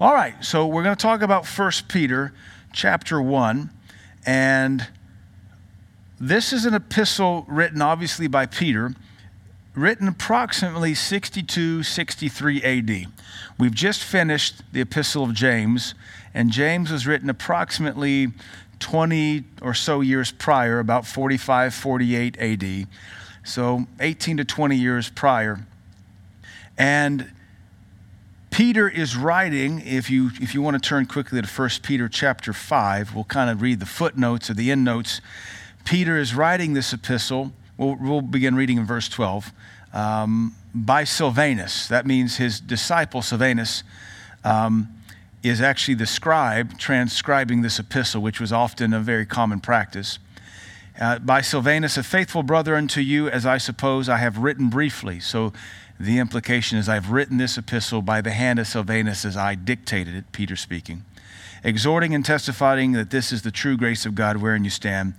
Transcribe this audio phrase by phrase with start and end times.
[0.00, 2.32] All right, so we're going to talk about 1 Peter
[2.72, 3.68] chapter 1.
[4.24, 4.88] And
[6.18, 8.94] this is an epistle written obviously by Peter,
[9.74, 13.12] written approximately 62 63 AD.
[13.58, 15.94] We've just finished the epistle of James,
[16.32, 18.28] and James was written approximately
[18.78, 22.86] 20 or so years prior, about 45 48 AD.
[23.44, 25.60] So 18 to 20 years prior.
[26.78, 27.30] And
[28.50, 32.52] Peter is writing, if you, if you want to turn quickly to 1 Peter chapter
[32.52, 35.20] 5, we'll kind of read the footnotes or the endnotes.
[35.84, 37.52] Peter is writing this epistle.
[37.76, 39.52] We'll, we'll begin reading in verse 12.
[39.92, 41.88] Um, by Silvanus.
[41.88, 43.82] That means his disciple Silvanus
[44.44, 44.88] um,
[45.42, 50.18] is actually the scribe transcribing this epistle, which was often a very common practice.
[51.00, 55.18] Uh, by Silvanus, a faithful brother unto you, as I suppose I have written briefly.
[55.18, 55.52] So
[56.00, 60.14] the implication is I've written this epistle by the hand of Silvanus as I dictated
[60.14, 61.04] it, Peter speaking,
[61.62, 65.12] exhorting and testifying that this is the true grace of God wherein you stand.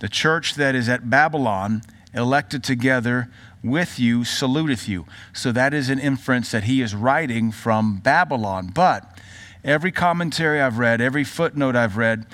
[0.00, 1.82] The church that is at Babylon,
[2.12, 3.30] elected together
[3.62, 5.06] with you, saluteth you.
[5.32, 8.72] So that is an inference that he is writing from Babylon.
[8.74, 9.18] But
[9.62, 12.26] every commentary I've read, every footnote I've read,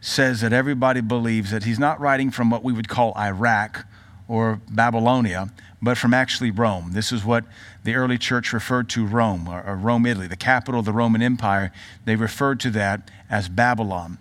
[0.00, 3.84] says that everybody believes that he's not writing from what we would call Iraq
[4.28, 5.50] or Babylonia,
[5.80, 6.92] but from actually Rome.
[6.92, 7.44] This is what
[7.84, 11.72] the early church referred to Rome, or, Rome, Italy, the capital of the Roman Empire.
[12.04, 14.18] They referred to that as Babylon.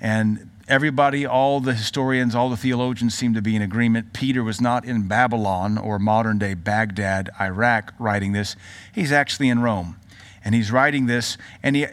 [0.00, 4.12] And everybody, all the historians, all the theologians seem to be in agreement.
[4.12, 8.56] Peter was not in Babylon or modern day Baghdad, Iraq, writing this.
[8.94, 9.96] He's actually in Rome.
[10.44, 11.86] And he's writing this, and he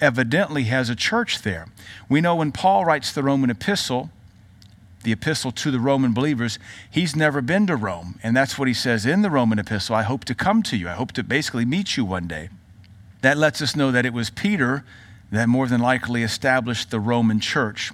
[0.00, 1.66] evidently has a church there.
[2.08, 4.10] We know when Paul writes the Roman epistle,
[5.04, 6.58] the epistle to the Roman believers,
[6.90, 8.18] he's never been to Rome.
[8.22, 10.88] And that's what he says in the Roman epistle I hope to come to you.
[10.88, 12.48] I hope to basically meet you one day.
[13.22, 14.84] That lets us know that it was Peter
[15.30, 17.92] that more than likely established the Roman church.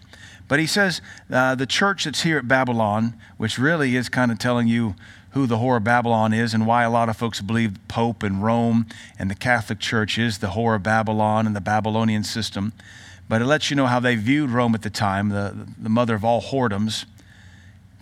[0.48, 4.38] But he says uh, the church that's here at Babylon, which really is kind of
[4.38, 4.96] telling you
[5.30, 8.42] who the whore of Babylon is and why a lot of folks believe Pope and
[8.42, 8.86] Rome
[9.18, 12.72] and the Catholic Church is the whore of Babylon and the Babylonian system
[13.30, 16.16] but it lets you know how they viewed Rome at the time, the, the mother
[16.16, 17.04] of all whoredoms.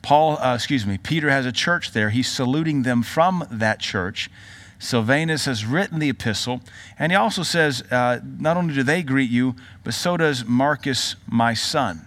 [0.01, 2.09] Paul, uh, excuse me, Peter has a church there.
[2.09, 4.31] He's saluting them from that church.
[4.79, 6.63] Silvanus has written the epistle,
[6.99, 11.17] and he also says, uh, not only do they greet you, but so does Marcus,
[11.27, 12.07] my son.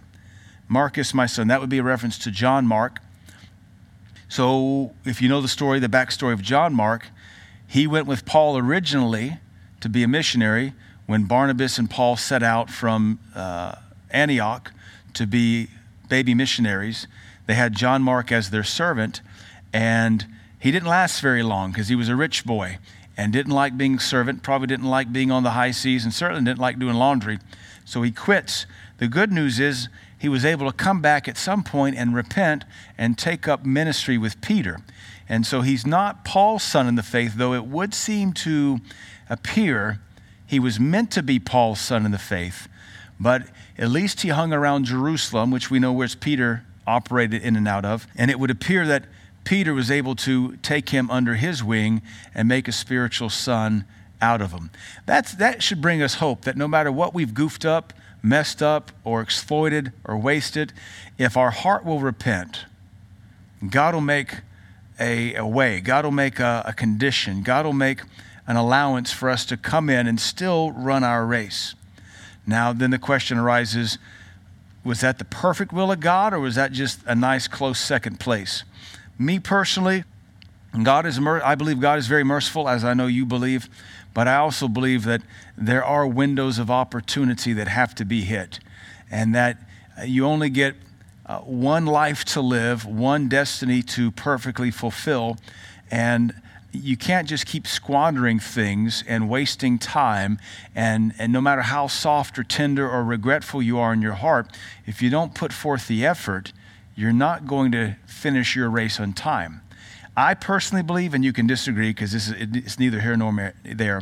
[0.68, 1.48] Marcus, my son.
[1.48, 3.02] That would be a reference to John Mark.
[4.30, 7.10] So, if you know the story, the backstory of John Mark,
[7.68, 9.38] he went with Paul originally
[9.80, 10.74] to be a missionary,
[11.12, 13.76] when Barnabas and Paul set out from uh,
[14.12, 14.72] Antioch
[15.14, 15.68] to be
[16.08, 17.06] baby missionaries,
[17.48, 19.20] they had John Mark as their servant,
[19.74, 20.26] and
[20.58, 22.78] he didn't last very long because he was a rich boy
[23.18, 26.46] and didn't like being servant, probably didn't like being on the high seas, and certainly
[26.46, 27.40] didn't like doing laundry.
[27.84, 28.66] So he quits.
[28.98, 32.64] The good news is he was able to come back at some point and repent
[32.98, 34.80] and take up ministry with Peter.
[35.28, 38.80] And so he's not Paul's son in the faith, though it would seem to
[39.30, 40.00] appear
[40.52, 42.68] he was meant to be Paul's son in the faith,
[43.18, 43.44] but
[43.78, 47.86] at least he hung around Jerusalem, which we know where Peter operated in and out
[47.86, 48.06] of.
[48.18, 49.06] And it would appear that
[49.46, 52.02] Peter was able to take him under his wing
[52.36, 53.86] and make a spiritual son
[54.22, 54.72] out of him.
[55.06, 58.92] That's, that should bring us hope that no matter what we've goofed up, messed up,
[59.06, 60.74] or exploited or wasted,
[61.18, 62.66] if our heart will repent,
[63.70, 64.42] God will make
[65.00, 68.02] a, a way, God will make a, a condition, God will make
[68.48, 71.76] an allowance for us to come in and still run our race.
[72.46, 73.98] Now, then the question arises
[74.84, 78.20] was that the perfect will of God, or was that just a nice, close second
[78.20, 78.64] place?
[79.20, 80.04] Me personally,
[80.84, 83.70] God is, I believe God is very merciful, as I know you believe,
[84.14, 85.22] but I also believe that
[85.56, 88.60] there are windows of opportunity that have to be hit,
[89.12, 89.58] and that
[90.04, 90.76] you only get
[91.26, 95.38] uh, one life to live, one destiny to perfectly fulfill,
[95.92, 96.34] and
[96.72, 100.40] you can't just keep squandering things and wasting time.
[100.74, 104.48] And, and no matter how soft or tender or regretful you are in your heart,
[104.86, 106.54] if you don't put forth the effort,
[106.96, 109.62] you're not going to finish your race on time.
[110.16, 114.02] I personally believe, and you can disagree because this is it's neither here nor there.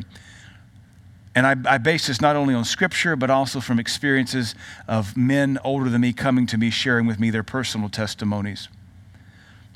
[1.36, 4.56] And I, I base this not only on scripture, but also from experiences
[4.88, 8.68] of men older than me coming to me, sharing with me their personal testimonies.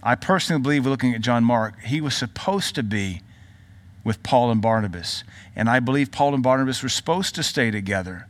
[0.04, 3.22] I personally believe, looking at John Mark, he was supposed to be
[4.04, 5.24] with Paul and Barnabas.
[5.56, 8.28] And I believe Paul and Barnabas were supposed to stay together.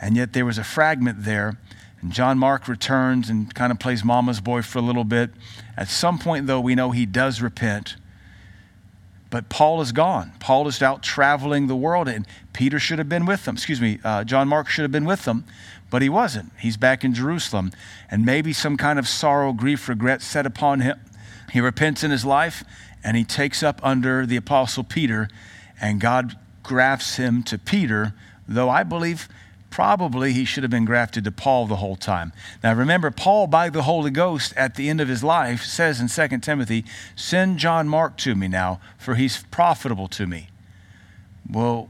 [0.00, 1.56] And yet there was a fragment there.
[2.00, 5.30] And John Mark returns and kind of plays mama's boy for a little bit.
[5.76, 7.96] At some point, though, we know he does repent.
[9.30, 10.32] But Paul is gone.
[10.38, 13.54] Paul is out traveling the world, and Peter should have been with them.
[13.54, 15.44] Excuse me, uh, John Mark should have been with them,
[15.94, 16.50] but he wasn't.
[16.58, 17.70] He's back in Jerusalem.
[18.10, 20.98] And maybe some kind of sorrow, grief, regret set upon him.
[21.52, 22.64] He repents in his life,
[23.04, 25.28] and he takes up under the apostle Peter,
[25.80, 28.12] and God grafts him to Peter,
[28.48, 29.28] though I believe
[29.70, 32.32] probably he should have been grafted to Paul the whole time.
[32.60, 36.08] Now remember, Paul, by the Holy Ghost, at the end of his life, says in
[36.08, 40.48] 2 Timothy, Send John Mark to me now, for he's profitable to me.
[41.48, 41.88] Well,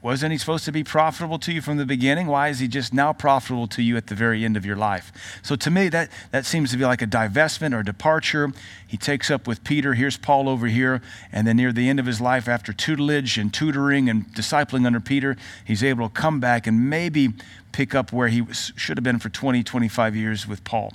[0.00, 2.28] wasn't he supposed to be profitable to you from the beginning?
[2.28, 5.10] Why is he just now profitable to you at the very end of your life?
[5.42, 8.52] So to me, that, that seems to be like a divestment or departure.
[8.86, 9.94] He takes up with Peter.
[9.94, 11.02] Here's Paul over here.
[11.32, 15.00] And then near the end of his life, after tutelage and tutoring and discipling under
[15.00, 17.30] Peter, he's able to come back and maybe
[17.72, 20.92] pick up where he was, should have been for 20, 25 years with Paul.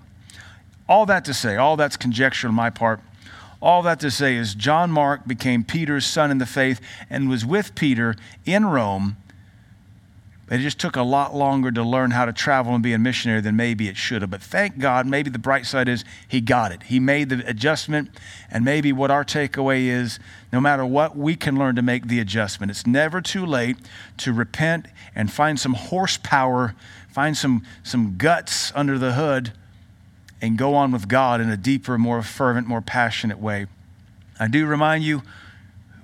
[0.88, 3.02] All that to say, all that's conjecture on my part.
[3.64, 7.46] All that to say is John Mark became Peter's son in the faith and was
[7.46, 8.14] with Peter
[8.46, 9.16] in Rome.
[10.48, 13.00] But it just took a lot longer to learn how to travel and be a
[13.00, 14.30] missionary than maybe it should have.
[14.30, 16.84] But thank God, maybe the bright side is he got it.
[16.84, 18.10] He made the adjustment.
[18.52, 20.20] And maybe what our takeaway is
[20.52, 22.70] no matter what, we can learn to make the adjustment.
[22.70, 23.78] It's never too late
[24.18, 26.76] to repent and find some horsepower,
[27.08, 29.54] find some, some guts under the hood
[30.44, 33.66] and go on with God in a deeper, more fervent, more passionate way.
[34.38, 35.22] I do remind you,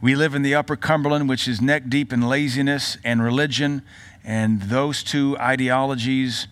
[0.02, 3.82] we live in the upper Cumberland, which is neck deep in laziness and religion,
[4.24, 6.48] and those two ideologies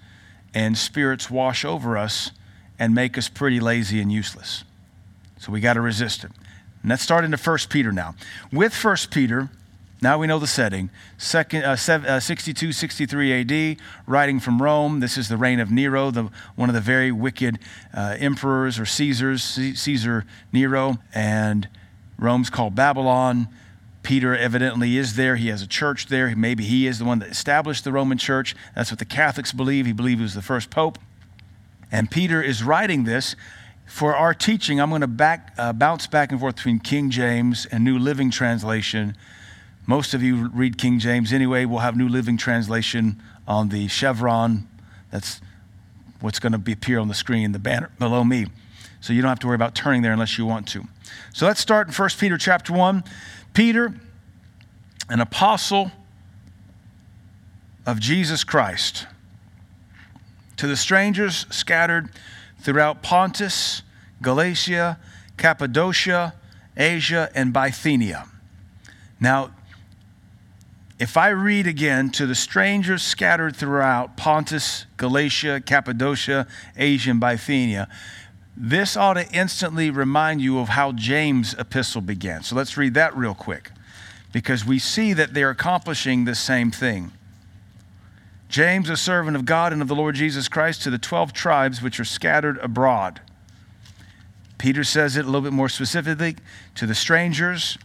[0.53, 2.31] and spirits wash over us
[2.77, 4.65] and make us pretty lazy and useless.
[5.39, 6.31] So we got to resist it.
[6.81, 8.15] And let's start into 1 Peter now.
[8.51, 9.49] With 1 Peter,
[10.01, 10.91] now we know the setting.
[11.17, 14.99] Second, uh, uh, 62, 63 AD, writing from Rome.
[14.99, 17.57] This is the reign of Nero, the, one of the very wicked
[17.93, 20.99] uh, emperors or Caesars, C- Caesar Nero.
[21.15, 21.67] And
[22.19, 23.47] Rome's called Babylon.
[24.03, 25.35] Peter evidently is there.
[25.35, 26.33] He has a church there.
[26.35, 28.55] Maybe he is the one that established the Roman church.
[28.75, 29.87] That's what the Catholics believe.
[29.87, 30.99] He believed he was the first pope.
[31.91, 33.35] And Peter is writing this.
[33.87, 37.65] For our teaching, I'm going to back, uh, bounce back and forth between King James
[37.65, 39.15] and New Living Translation
[39.87, 41.63] most of you read King James anyway.
[41.63, 44.67] We'll have New Living Translation on the chevron.
[45.11, 45.39] That's
[46.19, 48.47] what's going to appear on the screen, the banner below me.
[48.99, 50.83] So you don't have to worry about turning there unless you want to.
[51.33, 53.03] So let's start in 1 Peter chapter 1.
[53.53, 53.93] Peter,
[55.09, 55.91] an apostle
[57.85, 59.07] of Jesus Christ,
[60.57, 62.09] to the strangers scattered
[62.59, 63.83] throughout Pontus,
[64.21, 64.99] Galatia,
[65.37, 66.33] Cappadocia,
[66.75, 68.27] Asia, and Bithynia.
[69.19, 69.51] Now,
[70.99, 77.87] if I read again to the strangers scattered throughout Pontus, Galatia, Cappadocia, Asia, and Bithynia,
[78.55, 82.41] this ought to instantly remind you of how James' epistle began.
[82.41, 83.71] So let's read that real quick
[84.31, 87.11] because we see that they're accomplishing the same thing.
[88.49, 91.81] James, a servant of God and of the Lord Jesus Christ, to the 12 tribes
[91.81, 93.21] which are scattered abroad.
[94.57, 96.35] Peter says it a little bit more specifically
[96.73, 97.77] to the strangers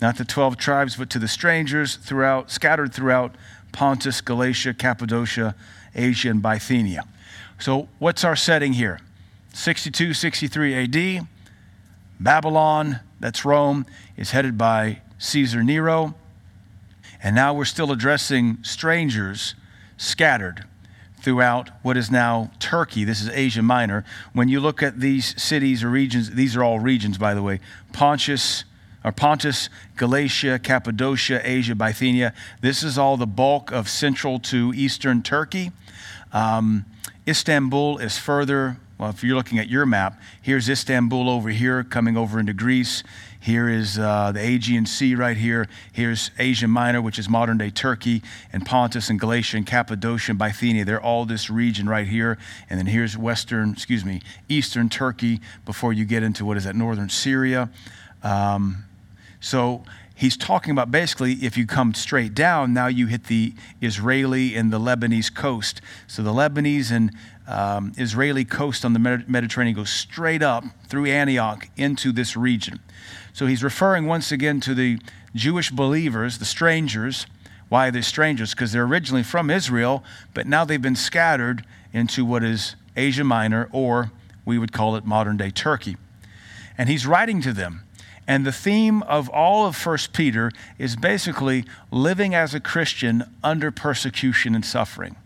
[0.00, 3.34] not the 12 tribes, but to the strangers throughout, scattered throughout
[3.72, 5.54] Pontus, Galatia, Cappadocia,
[5.94, 7.04] Asia, and Bithynia.
[7.58, 9.00] So, what's our setting here?
[9.54, 11.26] 62, 63 AD.
[12.20, 16.14] Babylon, that's Rome, is headed by Caesar Nero.
[17.22, 19.54] And now we're still addressing strangers
[19.96, 20.64] scattered
[21.20, 23.04] throughout what is now Turkey.
[23.04, 24.04] This is Asia Minor.
[24.32, 27.60] When you look at these cities or regions, these are all regions, by the way
[27.92, 28.64] Pontus,
[29.06, 32.34] or Pontus, Galatia, Cappadocia, Asia, Bithynia.
[32.60, 35.70] This is all the bulk of central to eastern Turkey.
[36.32, 36.84] Um,
[37.26, 38.78] Istanbul is further.
[38.98, 43.04] Well, if you're looking at your map, here's Istanbul over here, coming over into Greece.
[43.38, 45.68] Here is uh, the Aegean Sea right here.
[45.92, 48.22] Here's Asia Minor, which is modern day Turkey,
[48.52, 50.84] and Pontus and Galatia and Cappadocia and Bithynia.
[50.84, 52.38] They're all this region right here.
[52.68, 56.74] And then here's western, excuse me, eastern Turkey before you get into what is that,
[56.74, 57.70] northern Syria.
[58.24, 58.85] Um,
[59.46, 59.84] so
[60.16, 64.72] he's talking about basically if you come straight down, now you hit the Israeli and
[64.72, 65.80] the Lebanese coast.
[66.08, 67.12] So the Lebanese and
[67.46, 72.80] um, Israeli coast on the Mediterranean goes straight up through Antioch into this region.
[73.32, 74.98] So he's referring once again to the
[75.32, 77.28] Jewish believers, the strangers.
[77.68, 78.50] Why are they strangers?
[78.50, 80.02] Because they're originally from Israel,
[80.34, 84.10] but now they've been scattered into what is Asia Minor, or
[84.44, 85.96] we would call it modern day Turkey.
[86.76, 87.85] And he's writing to them.
[88.28, 93.70] And the theme of all of 1 Peter is basically living as a Christian under
[93.70, 95.16] persecution and suffering.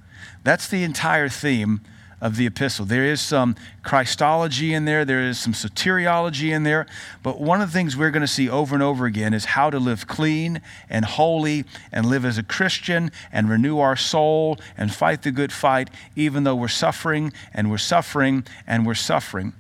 [0.45, 1.81] That's the entire theme
[2.21, 2.85] of the epistle.
[2.85, 6.87] There is some Christology in there, there is some soteriology in there,
[7.23, 9.71] but one of the things we're going to see over and over again is how
[9.71, 14.93] to live clean and holy and live as a Christian and renew our soul and
[14.93, 19.55] fight the good fight, even though we're suffering and we're suffering and we're suffering.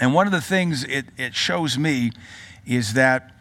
[0.00, 2.12] And one of the things it, it shows me
[2.66, 3.32] is that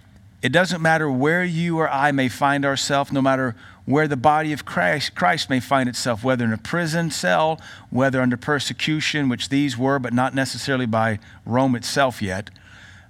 [0.42, 4.54] it doesn't matter where you or I may find ourselves, no matter where the body
[4.54, 7.60] of Christ, Christ may find itself, whether in a prison cell,
[7.90, 12.50] whether under persecution, which these were, but not necessarily by Rome itself yet.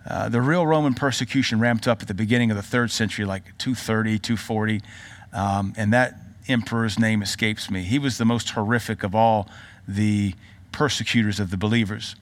[0.08, 3.58] Uh, the real Roman persecution ramped up at the beginning of the third century, like
[3.58, 4.82] 230, 240,
[5.34, 6.16] um, and that
[6.48, 7.82] emperor's name escapes me.
[7.84, 9.50] He was the most horrific of all
[9.88, 10.36] the
[10.72, 12.16] persecutors of the believers.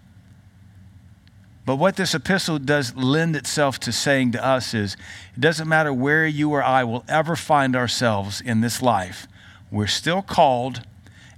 [1.65, 4.97] But what this epistle does lend itself to saying to us is
[5.35, 9.27] it doesn't matter where you or I will ever find ourselves in this life,
[9.71, 10.81] we're still called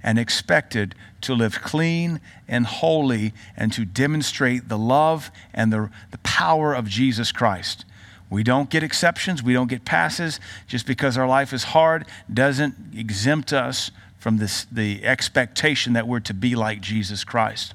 [0.02, 6.18] and expected to live clean and holy and to demonstrate the love and the, the
[6.18, 7.84] power of Jesus Christ.
[8.28, 10.40] We don't get exceptions, we don't get passes.
[10.66, 16.20] Just because our life is hard doesn't exempt us from this, the expectation that we're
[16.20, 17.74] to be like Jesus Christ.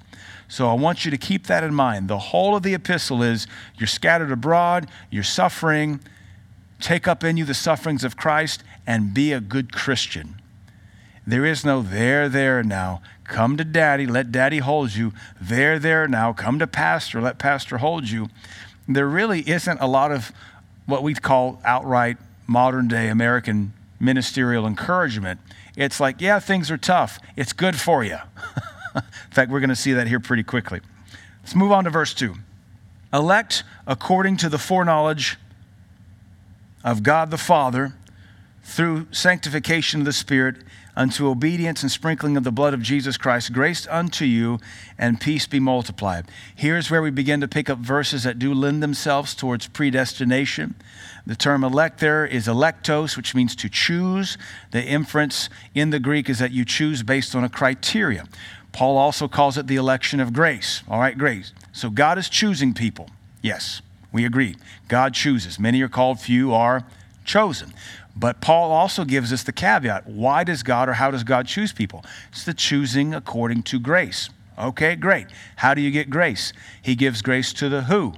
[0.52, 2.10] So I want you to keep that in mind.
[2.10, 6.02] The whole of the epistle is you're scattered abroad, you're suffering.
[6.82, 10.42] Take up in you the sufferings of Christ and be a good Christian.
[11.26, 13.02] There is no there, there now.
[13.24, 15.14] Come to daddy, let daddy hold you.
[15.40, 16.34] There, there now.
[16.34, 18.28] Come to pastor, let pastor hold you.
[18.90, 20.34] There really isn't a lot of
[20.86, 25.40] what we call outright modern day American ministerial encouragement.
[25.78, 27.20] It's like, yeah, things are tough.
[27.38, 28.18] It's good for you.
[28.96, 30.82] In fact, we're going to see that here pretty quickly.
[31.42, 32.36] Let's move on to verse 2.
[33.14, 35.38] Elect according to the foreknowledge
[36.84, 37.94] of God the Father
[38.64, 40.58] through sanctification of the Spirit
[40.96, 44.60] unto obedience and sprinkling of the blood of Jesus Christ, grace unto you
[44.98, 46.26] and peace be multiplied.
[46.56, 50.76] Here's where we begin to pick up verses that do lend themselves towards predestination.
[51.26, 54.38] The term elect there is electos, which means to choose.
[54.72, 58.26] The inference in the Greek is that you choose based on a criteria.
[58.72, 60.84] Paul also calls it the election of grace.
[60.88, 61.54] All right, grace.
[61.74, 63.10] So God is choosing people.
[63.42, 64.56] Yes, we agree.
[64.88, 65.60] God chooses.
[65.60, 66.86] Many are called, few are
[67.26, 67.74] chosen.
[68.16, 70.08] But Paul also gives us the caveat.
[70.08, 72.04] Why does God or how does God choose people?
[72.32, 74.30] It's the choosing according to grace.
[74.60, 75.28] Okay, great.
[75.58, 76.54] How do you get grace?
[76.82, 78.14] He gives grace to the who?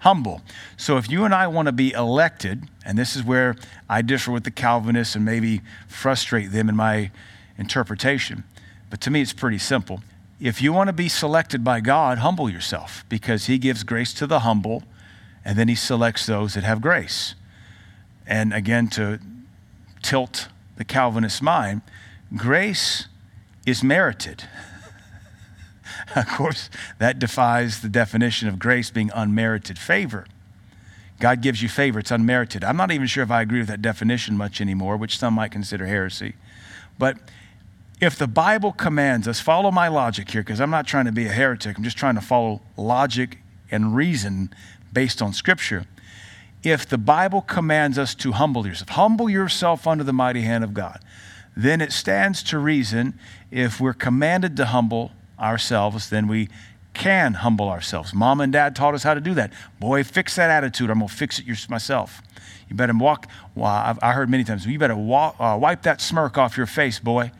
[0.00, 0.42] Humble.
[0.76, 3.56] So if you and I want to be elected, and this is where
[3.88, 7.10] I differ with the Calvinists and maybe frustrate them in my
[7.56, 8.44] interpretation,
[8.90, 10.02] but to me, it's pretty simple.
[10.40, 14.26] If you want to be selected by God, humble yourself because He gives grace to
[14.26, 14.84] the humble
[15.44, 17.34] and then He selects those that have grace.
[18.26, 19.18] And again, to
[20.02, 21.82] tilt the Calvinist mind,
[22.36, 23.06] grace
[23.66, 24.44] is merited.
[26.16, 30.26] of course, that defies the definition of grace being unmerited favor.
[31.20, 32.62] God gives you favor, it's unmerited.
[32.62, 35.50] I'm not even sure if I agree with that definition much anymore, which some might
[35.50, 36.34] consider heresy.
[36.96, 37.18] But
[38.00, 41.26] if the Bible commands us, follow my logic here, because I'm not trying to be
[41.26, 43.38] a heretic, I'm just trying to follow logic
[43.70, 44.52] and reason
[44.92, 45.84] based on Scripture.
[46.62, 50.74] If the Bible commands us to humble yourself, humble yourself under the mighty hand of
[50.74, 51.00] God,
[51.56, 53.18] then it stands to reason
[53.50, 56.48] if we're commanded to humble ourselves, then we
[56.94, 58.12] can humble ourselves.
[58.12, 59.52] Mom and dad taught us how to do that.
[59.78, 60.90] Boy, fix that attitude.
[60.90, 62.22] I'm going to fix it myself.
[62.68, 63.28] You better walk.
[63.54, 66.66] Well, I've, I heard many times, you better walk, uh, wipe that smirk off your
[66.66, 67.30] face, boy.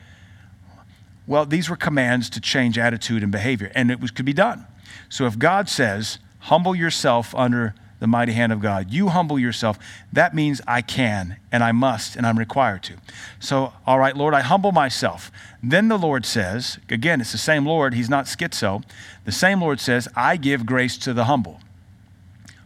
[1.28, 4.66] Well, these were commands to change attitude and behavior, and it was, could be done.
[5.10, 9.78] So if God says, humble yourself under the mighty hand of God, you humble yourself,
[10.10, 12.94] that means I can and I must and I'm required to.
[13.40, 15.30] So, all right, Lord, I humble myself.
[15.62, 18.82] Then the Lord says, again, it's the same Lord, he's not schizo.
[19.26, 21.60] The same Lord says, I give grace to the humble.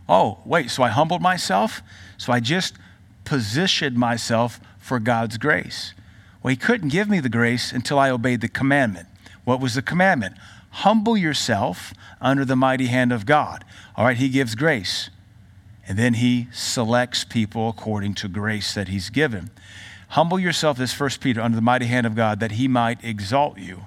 [0.09, 1.83] Oh, wait, so I humbled myself?
[2.16, 2.75] So I just
[3.25, 5.95] positioned myself for God's grace.
[6.42, 9.06] Well, he couldn't give me the grace until I obeyed the commandment.
[9.44, 10.37] What was the commandment?
[10.70, 13.64] Humble yourself under the mighty hand of God.
[13.96, 15.11] All right, he gives grace.
[15.87, 19.50] And then he selects people according to grace that he's given.
[20.08, 23.58] Humble yourself, this first Peter, under the mighty hand of God, that he might exalt
[23.58, 23.87] you.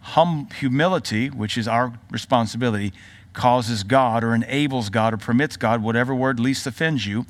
[0.00, 2.92] Hum, humility, which is our responsibility,
[3.32, 7.26] causes God or enables God or permits God, whatever word least offends you,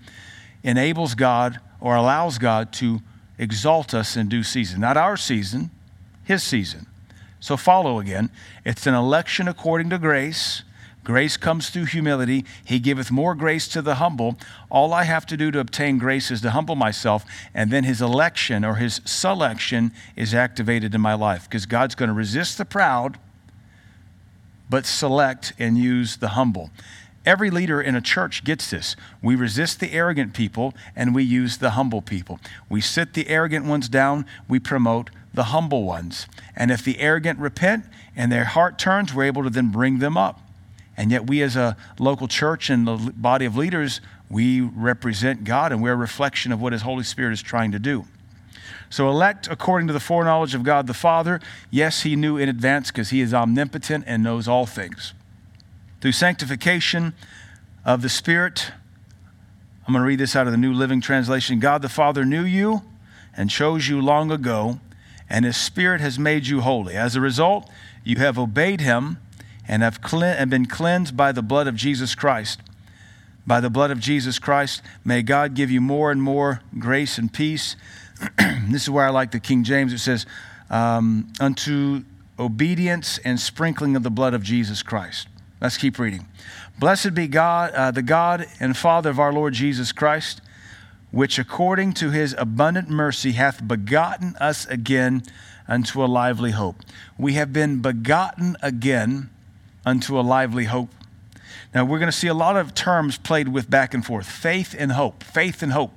[0.63, 3.01] enables God or allows God to
[3.39, 4.81] exalt us in due season.
[4.81, 5.71] Not our season,
[6.25, 6.87] his season.
[7.41, 8.31] So follow again.
[8.65, 10.63] It's an election according to grace
[11.07, 12.45] Grace comes through humility.
[12.65, 14.37] He giveth more grace to the humble.
[14.69, 17.25] All I have to do to obtain grace is to humble myself,
[17.55, 22.09] and then his election or his selection is activated in my life because God's going
[22.09, 23.21] to resist the proud,
[24.69, 26.71] but select and use the humble.
[27.27, 28.95] Every leader in a church gets this.
[29.21, 32.39] We resist the arrogant people and we use the humble people.
[32.71, 36.29] We sit the arrogant ones down, we promote the humble ones.
[36.55, 40.17] And if the arrogant repent and their heart turns, we're able to then bring them
[40.17, 40.41] up.
[40.97, 45.71] And yet, we as a local church and the body of leaders, we represent God
[45.71, 48.07] and we're a reflection of what His Holy Spirit is trying to do.
[48.89, 51.41] So, elect according to the foreknowledge of God the Father.
[51.71, 55.13] Yes, He knew in advance because He is omnipotent and knows all things.
[56.07, 57.15] Through sanctification
[57.85, 58.71] of the Spirit,
[59.85, 62.45] I'm going to read this out of the New Living Translation God the Father knew
[62.45, 62.83] you
[63.37, 64.79] and chose you long ago,
[65.29, 66.95] and His Spirit has made you holy.
[66.95, 67.69] As a result,
[68.05, 69.19] you have obeyed Him
[69.67, 70.01] and have
[70.49, 72.61] been cleansed by the blood of Jesus Christ.
[73.45, 77.33] By the blood of Jesus Christ, may God give you more and more grace and
[77.33, 77.75] peace.
[78.69, 79.93] this is where I like the King James.
[79.93, 80.25] It says,
[80.71, 82.05] um, unto
[82.39, 85.27] obedience and sprinkling of the blood of Jesus Christ.
[85.61, 86.29] Let's keep reading.
[86.79, 90.43] Blessed be God, uh, the God and Father of our Lord Jesus Christ,
[91.11, 95.23] which according to his abundant mercy hath begotten us again
[95.67, 96.77] unto a lively hope.
[97.17, 99.31] We have been begotten again
[99.87, 100.91] unto a lively hope.
[101.75, 104.75] Now, we're going to see a lot of terms played with back and forth faith
[104.79, 105.93] and hope, faith and hope.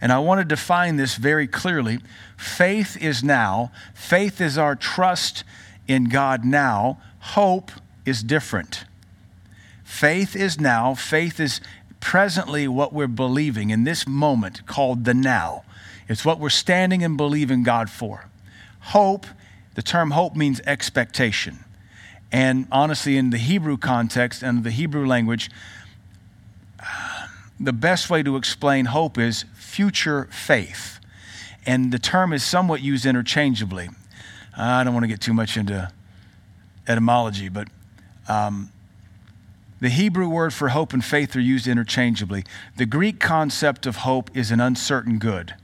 [0.00, 1.98] And I want to define this very clearly.
[2.36, 5.44] Faith is now, faith is our trust
[5.86, 7.70] in God now, hope
[8.04, 8.84] is different.
[9.84, 11.60] Faith is now, faith is
[12.00, 15.64] presently what we're believing in this moment called the now.
[16.08, 18.26] It's what we're standing and believing God for.
[18.80, 19.26] Hope,
[19.74, 21.64] the term hope means expectation.
[22.30, 25.50] And honestly, in the Hebrew context and the Hebrew language,
[27.58, 30.98] the best way to explain hope is future faith.
[31.64, 33.88] And the term is somewhat used interchangeably.
[34.56, 35.90] I don't want to get too much into
[36.86, 37.68] etymology, but
[38.28, 38.70] um,
[39.80, 42.44] the Hebrew word for hope and faith are used interchangeably.
[42.76, 45.54] The Greek concept of hope is an uncertain good,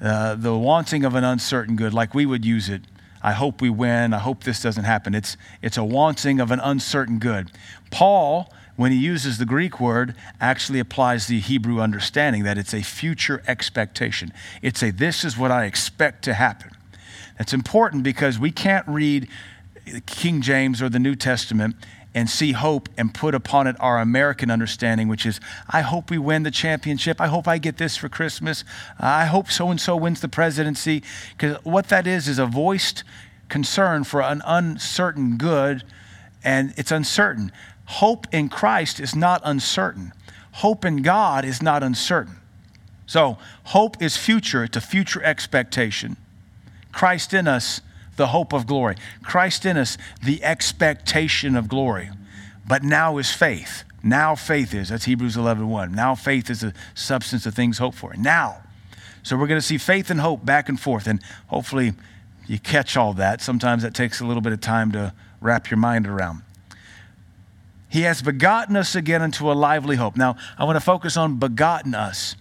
[0.00, 2.82] uh, the wanting of an uncertain good, like we would use it
[3.22, 4.14] I hope we win.
[4.14, 5.14] I hope this doesn't happen.
[5.14, 7.50] It's, it's a wanting of an uncertain good.
[7.90, 12.82] Paul, when he uses the Greek word, actually applies the Hebrew understanding that it's a
[12.82, 14.32] future expectation.
[14.62, 16.70] It's a this is what I expect to happen.
[17.38, 19.28] That's important because we can't read
[20.06, 21.76] King James or the New Testament
[22.14, 26.18] and see hope and put upon it our American understanding, which is, I hope we
[26.18, 27.20] win the championship.
[27.20, 28.64] I hope I get this for Christmas.
[28.98, 31.02] I hope so and so wins the presidency.
[31.36, 33.04] Because what that is, is a voiced
[33.48, 35.84] concern for an uncertain good,
[36.42, 37.52] and it's uncertain.
[37.86, 40.12] Hope in Christ is not uncertain,
[40.52, 42.36] hope in God is not uncertain.
[43.06, 46.16] So, hope is future, it's a future expectation.
[46.92, 47.80] Christ in us
[48.18, 48.96] the hope of glory.
[49.22, 52.10] Christ in us, the expectation of glory.
[52.66, 53.84] But now is faith.
[54.02, 54.90] Now faith is.
[54.90, 55.92] That's Hebrews 11 1.
[55.94, 58.14] Now faith is the substance of things hoped for.
[58.14, 58.62] Now.
[59.22, 61.06] So we're going to see faith and hope back and forth.
[61.06, 61.92] And hopefully
[62.46, 63.40] you catch all that.
[63.42, 66.42] Sometimes that takes a little bit of time to wrap your mind around.
[67.90, 70.16] He has begotten us again into a lively hope.
[70.16, 72.36] Now, I want to focus on begotten us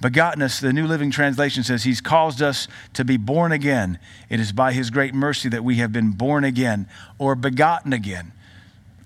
[0.00, 3.98] begotten us, the New Living Translation says, He's caused us to be born again.
[4.28, 8.32] It is by His great mercy that we have been born again or begotten again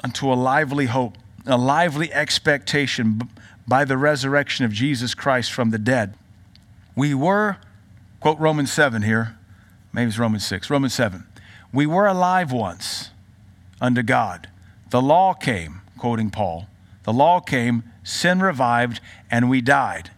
[0.02, 3.20] unto a lively hope, a lively expectation
[3.66, 6.14] by the resurrection of Jesus Christ from the dead.
[6.94, 7.56] We were,
[8.20, 9.36] quote Romans 7 here,
[9.92, 11.26] maybe it's Romans 6, Romans 7.
[11.72, 13.10] We were alive once
[13.80, 14.48] unto God.
[14.90, 16.68] The law came, quoting Paul.
[17.04, 20.10] The law came, sin revived, and we died.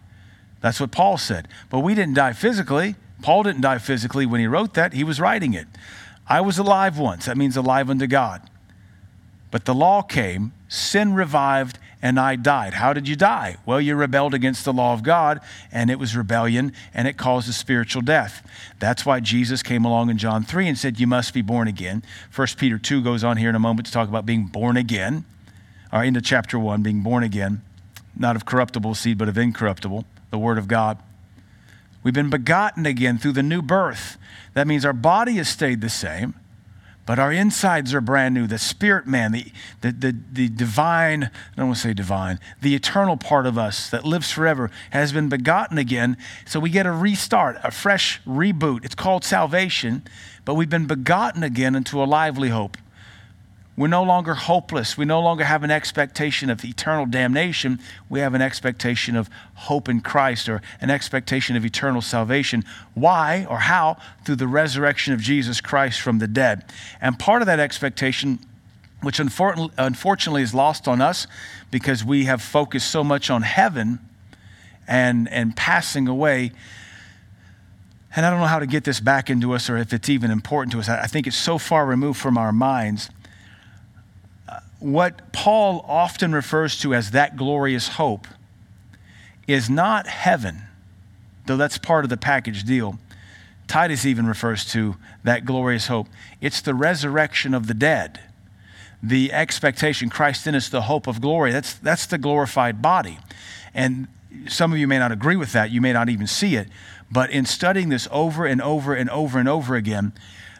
[0.61, 1.47] That's what Paul said.
[1.69, 2.95] But we didn't die physically.
[3.21, 5.67] Paul didn't die physically when he wrote that, he was writing it.
[6.27, 7.25] I was alive once.
[7.25, 8.41] That means alive unto God.
[9.49, 12.75] But the law came, sin revived, and I died.
[12.75, 13.57] How did you die?
[13.65, 15.39] Well, you rebelled against the law of God,
[15.71, 18.47] and it was rebellion, and it caused a spiritual death.
[18.77, 22.03] That's why Jesus came along in John 3 and said, You must be born again.
[22.35, 25.25] 1 Peter 2 goes on here in a moment to talk about being born again,
[25.91, 27.61] or into chapter 1, being born again,
[28.15, 30.99] not of corruptible seed, but of incorruptible the Word of God.
[32.03, 34.17] We've been begotten again through the new birth.
[34.53, 36.35] That means our body has stayed the same,
[37.05, 38.47] but our insides are brand new.
[38.47, 42.75] The spirit man, the, the, the, the divine, I don't want to say divine, the
[42.75, 46.17] eternal part of us that lives forever has been begotten again.
[46.45, 48.85] So we get a restart, a fresh reboot.
[48.85, 50.03] It's called salvation,
[50.45, 52.77] but we've been begotten again into a lively hope.
[53.77, 54.97] We're no longer hopeless.
[54.97, 57.79] We no longer have an expectation of eternal damnation.
[58.09, 62.63] We have an expectation of hope in Christ or an expectation of eternal salvation.
[62.95, 63.97] Why or how?
[64.25, 66.65] Through the resurrection of Jesus Christ from the dead.
[66.99, 68.39] And part of that expectation,
[69.03, 71.27] which unfortunately is lost on us
[71.69, 73.99] because we have focused so much on heaven
[74.87, 76.51] and, and passing away.
[78.15, 80.31] And I don't know how to get this back into us or if it's even
[80.31, 80.89] important to us.
[80.89, 83.11] I think it's so far removed from our minds
[84.79, 88.27] what Paul often refers to as that glorious hope
[89.47, 90.63] is not heaven,
[91.45, 92.99] though that's part of the package deal.
[93.67, 96.07] Titus even refers to that glorious hope.
[96.41, 98.19] It's the resurrection of the dead,
[99.01, 101.51] the expectation, Christ in us, the hope of glory.
[101.51, 103.19] That's, that's the glorified body.
[103.73, 104.07] And
[104.47, 106.67] some of you may not agree with that, you may not even see it.
[107.09, 110.13] But in studying this over and over and over and over again,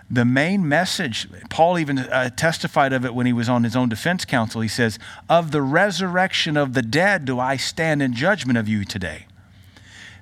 [0.09, 3.89] the main message, Paul even uh, testified of it when he was on his own
[3.89, 4.61] defense counsel.
[4.61, 4.97] He says,
[5.29, 9.25] Of the resurrection of the dead do I stand in judgment of you today.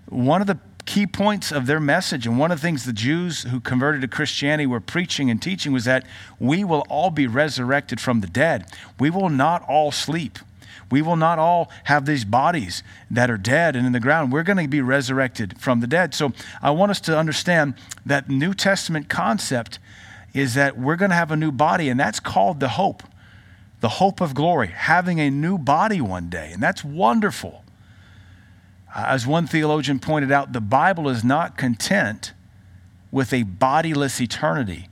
[0.08, 3.44] One of the key points of their message, and one of the things the Jews
[3.44, 6.06] who converted to Christianity were preaching and teaching, was that
[6.40, 8.66] we will all be resurrected from the dead.
[9.00, 10.40] We will not all sleep.
[10.92, 14.32] We will not all have these bodies that are dead and in the ground.
[14.32, 16.14] We're going to be resurrected from the dead.
[16.14, 19.80] So I want us to understand that New Testament concept
[20.34, 23.04] is that we're going to have a new body, and that's called the hope,
[23.80, 26.52] the hope of glory, having a new body one day.
[26.54, 27.64] And that's wonderful.
[28.94, 32.34] Uh, as one theologian pointed out, the Bible is not content
[33.12, 34.90] with a bodiless eternity.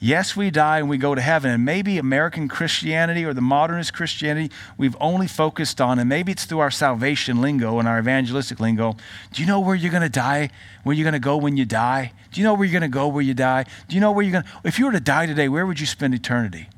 [0.00, 1.50] Yes, we die and we go to heaven.
[1.50, 6.44] And maybe American Christianity or the modernist Christianity we've only focused on, and maybe it's
[6.44, 8.96] through our salvation lingo and our evangelistic lingo.
[9.32, 10.50] Do you know where you're going to die?
[10.84, 12.12] Where you're going to go when you die?
[12.30, 13.64] Do you know where you're going to go where you die?
[13.88, 14.50] Do you know where you're going to?
[14.64, 16.68] If you were to die today, where would you spend eternity?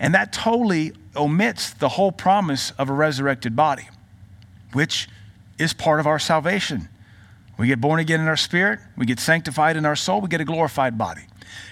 [0.00, 3.88] And that totally omits the whole promise of a resurrected body,
[4.72, 5.08] which
[5.58, 6.88] is part of our salvation.
[7.58, 10.42] We get born again in our spirit, we get sanctified in our soul, we get
[10.42, 11.22] a glorified body.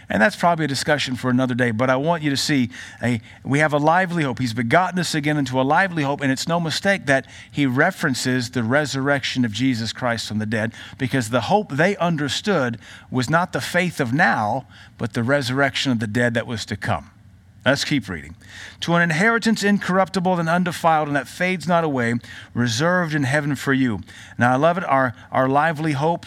[0.08, 1.70] And that's probably a discussion for another day.
[1.70, 2.70] But I want you to see
[3.02, 4.38] a, we have a lively hope.
[4.38, 6.20] He's begotten us again into a lively hope.
[6.20, 10.72] And it's no mistake that he references the resurrection of Jesus Christ from the dead
[10.98, 12.78] because the hope they understood
[13.10, 14.66] was not the faith of now,
[14.98, 17.10] but the resurrection of the dead that was to come.
[17.64, 18.36] Let's keep reading.
[18.80, 22.14] To an inheritance incorruptible and undefiled, and that fades not away,
[22.52, 24.00] reserved in heaven for you.
[24.38, 24.84] Now, I love it.
[24.84, 26.26] Our, our lively hope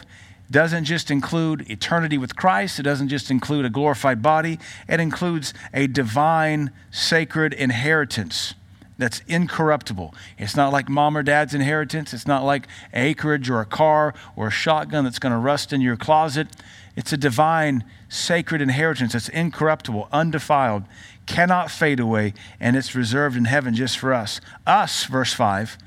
[0.50, 5.54] doesn't just include eternity with Christ, it doesn't just include a glorified body, it includes
[5.74, 8.54] a divine, sacred inheritance
[8.98, 10.14] that's incorruptible.
[10.38, 14.48] It's not like mom or dad's inheritance, it's not like acreage or a car or
[14.48, 16.48] a shotgun that's going to rust in your closet.
[16.96, 20.84] It's a divine, sacred inheritance that's incorruptible, undefiled,
[21.28, 24.42] cannot fade away, and it's reserved in heaven just for us.
[24.66, 25.78] Us, verse 5,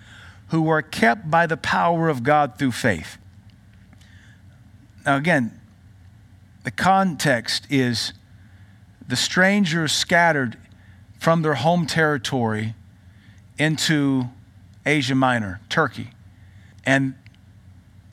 [0.49, 3.19] who are kept by the power of God through faith.
[5.11, 5.61] Now, again,
[6.63, 8.13] the context is
[9.09, 10.57] the strangers scattered
[11.19, 12.77] from their home territory
[13.59, 14.27] into
[14.87, 16.11] Asia Minor, Turkey.
[16.87, 17.17] And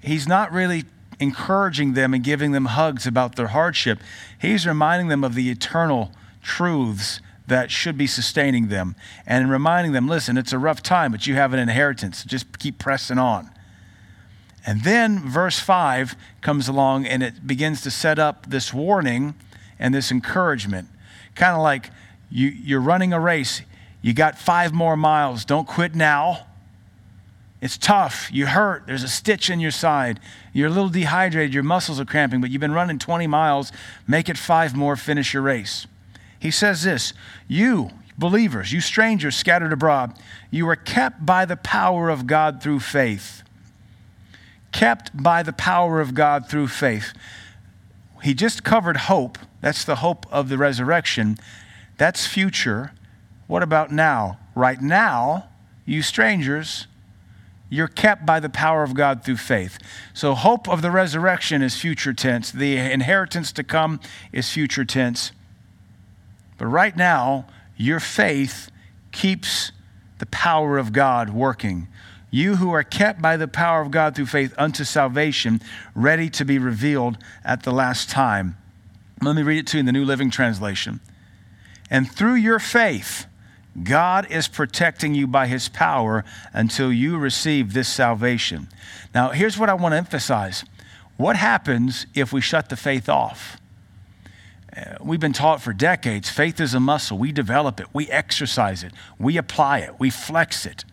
[0.02, 0.86] he's not really
[1.20, 4.00] encouraging them and giving them hugs about their hardship.
[4.42, 8.96] He's reminding them of the eternal truths that should be sustaining them
[9.28, 12.24] and reminding them listen, it's a rough time, but you have an inheritance.
[12.24, 13.52] Just keep pressing on.
[14.68, 19.34] And then verse 5 comes along and it begins to set up this warning
[19.80, 20.90] and this encouragement.
[21.36, 21.90] Kind of like
[22.30, 23.62] you, you're running a race,
[24.02, 26.48] you got five more miles, don't quit now.
[27.60, 28.30] It's tough.
[28.32, 28.84] You hurt.
[28.86, 30.20] There's a stitch in your side.
[30.54, 31.56] You're a little dehydrated.
[31.56, 33.72] Your muscles are cramping, but you've been running 20 miles.
[34.08, 35.88] Make it five more, finish your race.
[36.40, 37.14] He says this
[37.48, 40.20] You, believers, you strangers scattered abroad,
[40.52, 43.42] you are kept by the power of God through faith
[44.72, 47.14] kept by the power of God through faith.
[48.24, 49.38] He just covered hope.
[49.62, 51.38] That's the hope of the resurrection.
[51.98, 52.92] That's future.
[53.48, 54.40] What about now?
[54.56, 55.50] Right now,
[55.86, 56.88] you strangers,
[57.70, 59.78] you're kept by the power of God through faith.
[60.14, 62.52] So, hope of the resurrection is future tense.
[62.52, 64.00] The inheritance to come
[64.32, 65.32] is future tense.
[66.58, 68.70] But right now, your faith
[69.12, 69.72] keeps
[70.20, 71.88] the power of God working
[72.30, 75.62] you who are kept by the power of God through faith unto salvation,
[75.96, 78.58] ready to be revealed at the last time.
[79.22, 81.00] Let me read it to you in the New Living Translation.
[81.90, 83.26] And through your faith,
[83.82, 88.68] God is protecting you by his power until you receive this salvation.
[89.14, 90.66] Now, here's what I want to emphasize
[91.16, 93.58] what happens if we shut the faith off?
[94.76, 97.18] Uh, we've been taught for decades faith is a muscle.
[97.18, 100.86] We develop it, we exercise it, we apply it, we flex it.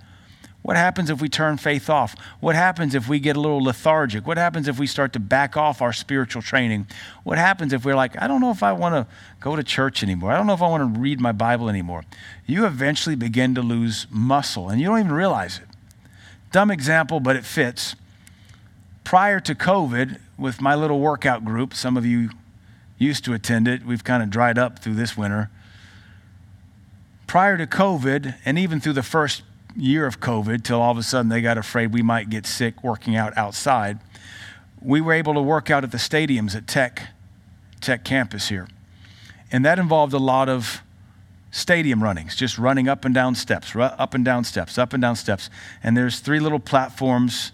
[0.64, 2.16] What happens if we turn faith off?
[2.40, 4.26] What happens if we get a little lethargic?
[4.26, 6.86] What happens if we start to back off our spiritual training?
[7.22, 9.06] What happens if we're like, I don't know if I want to
[9.40, 10.32] go to church anymore.
[10.32, 12.04] I don't know if I want to read my Bible anymore.
[12.46, 15.66] You eventually begin to lose muscle and you don't even realize it.
[16.50, 17.94] Dumb example, but it fits.
[19.04, 22.30] Prior to COVID, with my little workout group, some of you
[22.96, 25.50] used to attend it, we've kind of dried up through this winter.
[27.26, 29.42] Prior to COVID, and even through the first
[29.76, 32.82] year of COVID till all of a sudden they got afraid we might get sick
[32.82, 33.98] working out outside.
[34.80, 37.08] We were able to work out at the stadiums at Tech,
[37.80, 38.68] Tech campus here.
[39.50, 40.82] And that involved a lot of
[41.50, 45.16] stadium runnings, just running up and down steps, up and down steps, up and down
[45.16, 45.48] steps.
[45.82, 47.52] And there's three little platforms,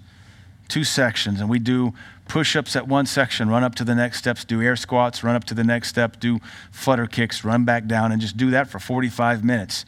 [0.69, 1.93] two sections, and we do
[2.27, 5.37] push ups at one section, run up to the next steps, do air squats, run
[5.37, 6.39] up to the next step, do
[6.71, 9.85] flutter kicks, run back down, and just do that for 45 minutes.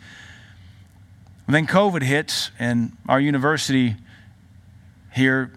[1.46, 3.96] And then COVID hits, and our university
[5.12, 5.52] here,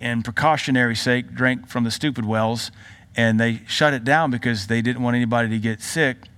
[0.00, 2.70] in precautionary sake, drank from the stupid wells,
[3.16, 6.28] and they shut it down because they didn't want anybody to get sick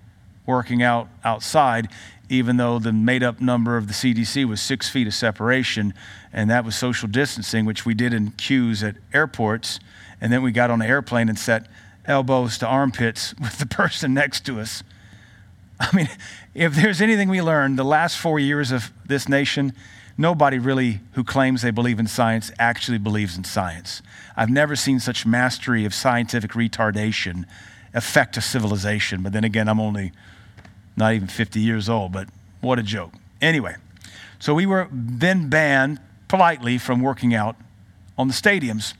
[0.47, 1.89] working out outside,
[2.29, 5.95] even though the made up number of the CDC was six feet of separation,
[6.33, 9.81] and that was social distancing, which we did in queues at airports.
[10.21, 11.67] And then we got on an airplane and set
[12.07, 14.83] elbows to armpits with the person next to us.
[15.81, 16.09] I mean,
[16.55, 19.73] if there's anything we learned the last four years of this nation,
[20.19, 24.03] nobody really who claims they believe in science actually believes in science.
[24.37, 27.47] I've never seen such mastery of scientific retardation
[27.95, 29.23] affect a civilization.
[29.23, 30.13] But then again, I'm only
[30.97, 32.29] not even 50 years old, but
[32.61, 33.15] what a joke.
[33.41, 33.77] Anyway,
[34.39, 37.57] so we were then banned politely from working out
[38.19, 38.95] on the stadiums.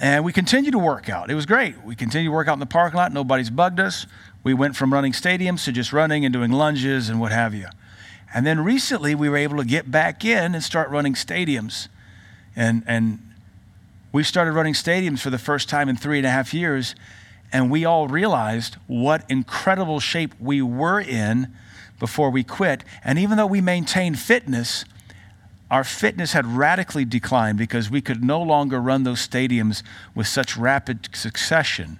[0.00, 1.30] And we continued to work out.
[1.30, 1.82] It was great.
[1.84, 3.12] We continued to work out in the parking lot.
[3.12, 4.06] Nobody's bugged us.
[4.42, 7.66] We went from running stadiums to just running and doing lunges and what have you.
[8.32, 11.88] And then recently we were able to get back in and start running stadiums.
[12.56, 13.18] And, and
[14.12, 16.94] we started running stadiums for the first time in three and a half years.
[17.52, 21.52] And we all realized what incredible shape we were in
[21.98, 22.84] before we quit.
[23.04, 24.84] And even though we maintained fitness,
[25.70, 29.82] our fitness had radically declined because we could no longer run those stadiums
[30.14, 31.98] with such rapid succession.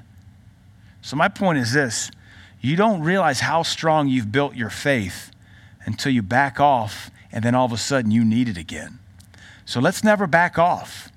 [1.02, 2.10] So, my point is this
[2.60, 5.30] you don't realize how strong you've built your faith
[5.84, 8.98] until you back off and then all of a sudden you need it again.
[9.64, 11.10] So let's never back off.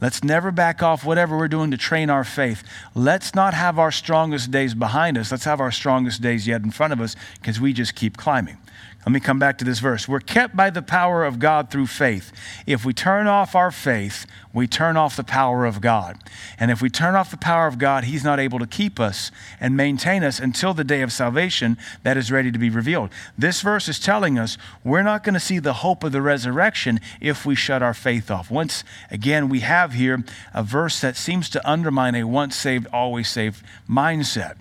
[0.00, 2.62] Let's never back off whatever we're doing to train our faith.
[2.94, 5.30] Let's not have our strongest days behind us.
[5.30, 8.58] Let's have our strongest days yet in front of us because we just keep climbing.
[9.04, 10.08] Let me come back to this verse.
[10.08, 12.32] We're kept by the power of God through faith.
[12.66, 16.16] If we turn off our faith, we turn off the power of God.
[16.58, 19.30] And if we turn off the power of God, He's not able to keep us
[19.60, 23.10] and maintain us until the day of salvation that is ready to be revealed.
[23.36, 26.98] This verse is telling us we're not going to see the hope of the resurrection
[27.20, 28.50] if we shut our faith off.
[28.50, 33.28] Once again, we have here a verse that seems to undermine a once saved, always
[33.28, 34.54] saved mindset.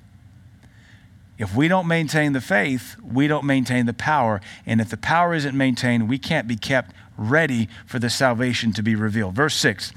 [1.38, 4.40] If we don't maintain the faith, we don't maintain the power.
[4.66, 8.84] And if the power isn't maintained, we can't be kept ready for the salvation to
[8.84, 9.36] be revealed.
[9.36, 9.92] Verse 6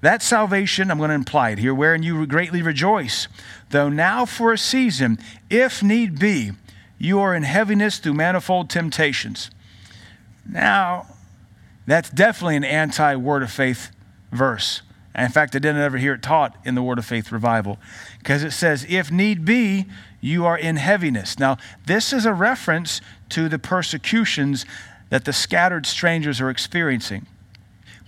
[0.00, 3.28] That salvation, I'm going to imply it here, wherein you greatly rejoice,
[3.70, 5.18] though now for a season,
[5.48, 6.52] if need be,
[6.98, 9.50] you are in heaviness through manifold temptations.
[10.46, 11.06] Now,
[11.86, 13.90] that's definitely an anti word of faith
[14.30, 14.82] verse.
[15.14, 17.78] In fact, I didn't ever hear it taught in the Word of Faith revival
[18.18, 19.86] because it says, if need be,
[20.20, 21.38] you are in heaviness.
[21.38, 24.64] Now, this is a reference to the persecutions
[25.10, 27.26] that the scattered strangers are experiencing.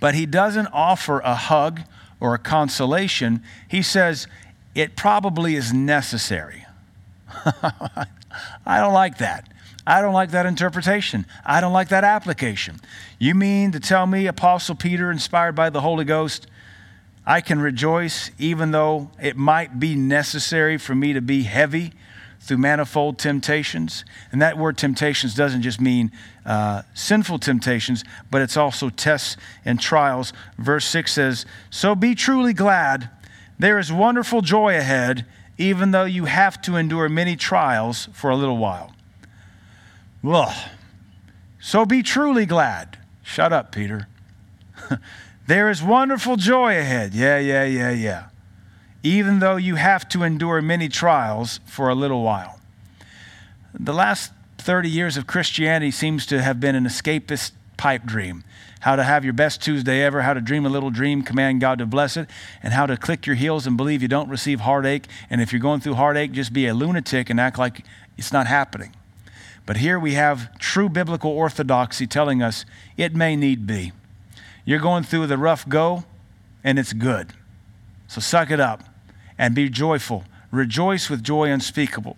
[0.00, 1.82] But he doesn't offer a hug
[2.20, 3.42] or a consolation.
[3.68, 4.26] He says,
[4.74, 6.64] it probably is necessary.
[8.64, 9.48] I don't like that.
[9.86, 11.26] I don't like that interpretation.
[11.44, 12.80] I don't like that application.
[13.18, 16.46] You mean to tell me, Apostle Peter, inspired by the Holy Ghost,
[17.26, 21.92] I can rejoice even though it might be necessary for me to be heavy
[22.40, 24.04] through manifold temptations.
[24.30, 26.12] And that word temptations doesn't just mean
[26.44, 30.34] uh, sinful temptations, but it's also tests and trials.
[30.58, 33.08] Verse 6 says, So be truly glad.
[33.58, 35.24] There is wonderful joy ahead,
[35.56, 38.92] even though you have to endure many trials for a little while.
[40.22, 40.54] Ugh.
[41.60, 42.98] So be truly glad.
[43.22, 44.06] Shut up, Peter.
[45.46, 47.14] there is wonderful joy ahead.
[47.14, 48.24] Yeah, yeah, yeah, yeah
[49.04, 52.58] even though you have to endure many trials for a little while.
[53.78, 58.44] The last 30 years of Christianity seems to have been an escapist pipe dream.
[58.80, 61.78] How to have your best Tuesday ever, how to dream a little dream, command God
[61.78, 62.28] to bless it,
[62.62, 65.06] and how to click your heels and believe you don't receive heartache.
[65.28, 67.84] And if you're going through heartache, just be a lunatic and act like
[68.16, 68.94] it's not happening.
[69.66, 72.64] But here we have true biblical orthodoxy telling us
[72.96, 73.92] it may need be.
[74.64, 76.04] You're going through the rough go,
[76.62, 77.32] and it's good.
[78.08, 78.82] So suck it up
[79.38, 80.24] and be joyful.
[80.50, 82.16] Rejoice with joy unspeakable.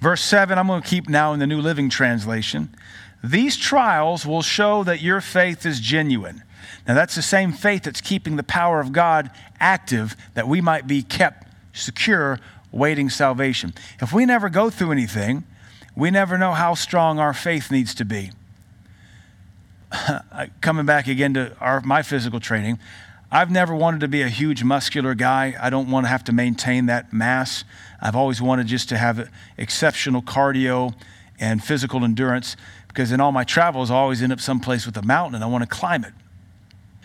[0.00, 2.74] Verse 7, I'm going to keep now in the New Living Translation.
[3.22, 6.42] These trials will show that your faith is genuine.
[6.88, 10.86] Now, that's the same faith that's keeping the power of God active, that we might
[10.86, 12.40] be kept secure,
[12.72, 13.74] waiting salvation.
[14.00, 15.44] If we never go through anything,
[15.94, 18.30] we never know how strong our faith needs to be.
[20.60, 22.78] Coming back again to our, my physical training,
[23.32, 25.54] I've never wanted to be a huge muscular guy.
[25.60, 27.64] I don't want to have to maintain that mass.
[28.00, 30.94] I've always wanted just to have exceptional cardio
[31.38, 32.56] and physical endurance
[32.88, 35.46] because in all my travels, I always end up someplace with a mountain and I
[35.46, 36.12] want to climb it.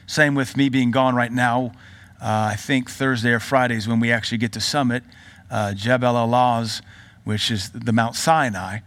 [0.08, 1.71] Same with me being gone right now.
[2.21, 5.04] Uh, I think Thursday or Friday is when we actually get to summit
[5.52, 6.82] uh, Jebel al-Lawz,
[7.24, 8.80] which is the Mount Sinai.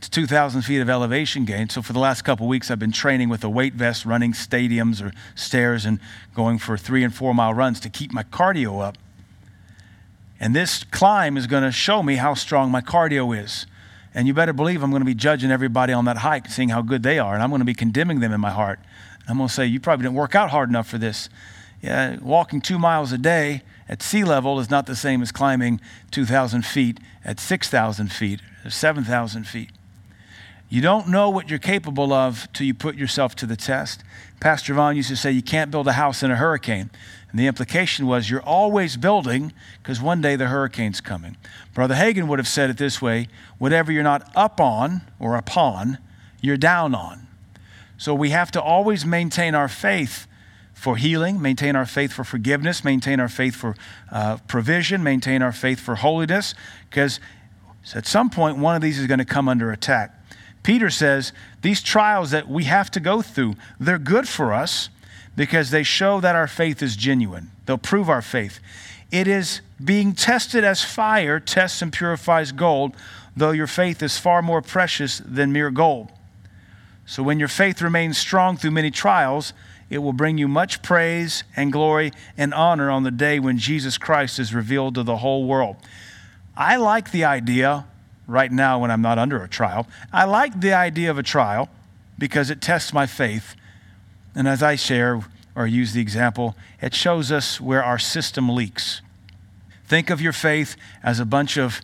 [0.00, 1.68] It's 2,000 feet of elevation gain.
[1.68, 5.06] So for the last couple weeks, I've been training with a weight vest, running stadiums
[5.06, 6.00] or stairs, and
[6.34, 8.96] going for three and four mile runs to keep my cardio up.
[10.40, 13.66] And this climb is going to show me how strong my cardio is.
[14.14, 16.80] And you better believe I'm going to be judging everybody on that hike, seeing how
[16.80, 17.34] good they are.
[17.34, 18.80] And I'm going to be condemning them in my heart.
[19.28, 21.28] I'm going to say, You probably didn't work out hard enough for this.
[21.82, 25.78] Yeah, walking two miles a day at sea level is not the same as climbing
[26.10, 29.72] 2,000 feet at 6,000 feet or 7,000 feet.
[30.70, 34.04] You don't know what you're capable of till you put yourself to the test.
[34.38, 36.90] Pastor Vaughn used to say, You can't build a house in a hurricane.
[37.28, 39.52] And the implication was, You're always building
[39.82, 41.36] because one day the hurricane's coming.
[41.74, 43.26] Brother Hagin would have said it this way
[43.58, 45.98] whatever you're not up on or upon,
[46.40, 47.26] you're down on.
[47.98, 50.28] So we have to always maintain our faith
[50.72, 53.74] for healing, maintain our faith for forgiveness, maintain our faith for
[54.12, 56.54] uh, provision, maintain our faith for holiness,
[56.88, 57.18] because
[57.92, 60.14] at some point one of these is going to come under attack.
[60.62, 64.88] Peter says these trials that we have to go through, they're good for us
[65.36, 67.50] because they show that our faith is genuine.
[67.66, 68.60] They'll prove our faith.
[69.10, 72.94] It is being tested as fire tests and purifies gold,
[73.36, 76.12] though your faith is far more precious than mere gold.
[77.06, 79.52] So when your faith remains strong through many trials,
[79.88, 83.98] it will bring you much praise and glory and honor on the day when Jesus
[83.98, 85.76] Christ is revealed to the whole world.
[86.56, 87.86] I like the idea
[88.30, 89.86] right now when I'm not under a trial.
[90.12, 91.68] I like the idea of a trial
[92.18, 93.56] because it tests my faith.
[94.34, 95.22] And as I share
[95.54, 99.02] or use the example, it shows us where our system leaks.
[99.86, 101.80] Think of your faith as a bunch of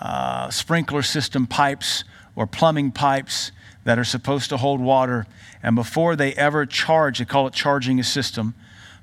[0.00, 3.52] uh, sprinkler system pipes or plumbing pipes
[3.84, 5.26] that are supposed to hold water.
[5.62, 8.54] And before they ever charge, they call it charging a system,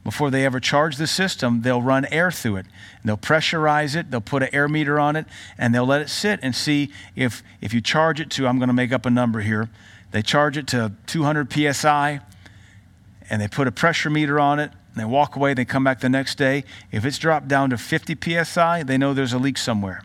[0.08, 2.66] before they ever charge the system, they'll run air through it.
[3.04, 5.26] They'll pressurize it, they'll put an air meter on it,
[5.58, 8.70] and they'll let it sit and see if, if you charge it to, I'm going
[8.70, 9.70] to make up a number here,
[10.12, 12.22] they charge it to 200 psi,
[13.30, 16.00] and they put a pressure meter on it, and they walk away, they come back
[16.00, 16.64] the next day.
[16.90, 18.16] If it's dropped down to 50
[18.46, 20.04] psi, they know there's a leak somewhere.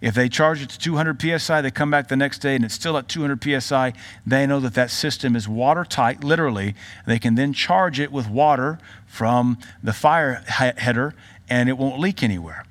[0.00, 2.74] If they charge it to 200 psi, they come back the next day and it's
[2.74, 3.92] still at 200 psi,
[4.26, 6.74] they know that that system is watertight, literally.
[7.06, 8.78] They can then charge it with water
[9.16, 11.14] from the fire header
[11.48, 12.64] and it won't leak anywhere.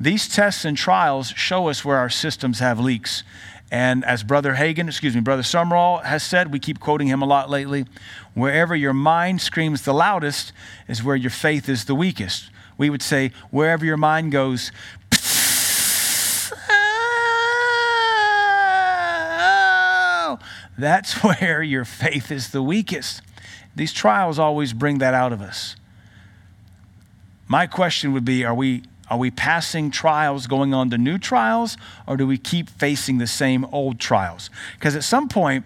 [0.00, 3.22] These tests and trials show us where our systems have leaks.
[3.70, 7.26] And as Brother Hagin, excuse me, Brother Summerall has said, we keep quoting him a
[7.26, 7.84] lot lately
[8.32, 10.54] wherever your mind screams the loudest
[10.88, 12.50] is where your faith is the weakest.
[12.78, 14.72] We would say, wherever your mind goes,
[20.78, 23.20] that's where your faith is the weakest.
[23.76, 25.76] These trials always bring that out of us.
[27.50, 31.76] My question would be are we, are we passing trials, going on to new trials,
[32.06, 34.50] or do we keep facing the same old trials?
[34.74, 35.64] Because at some point,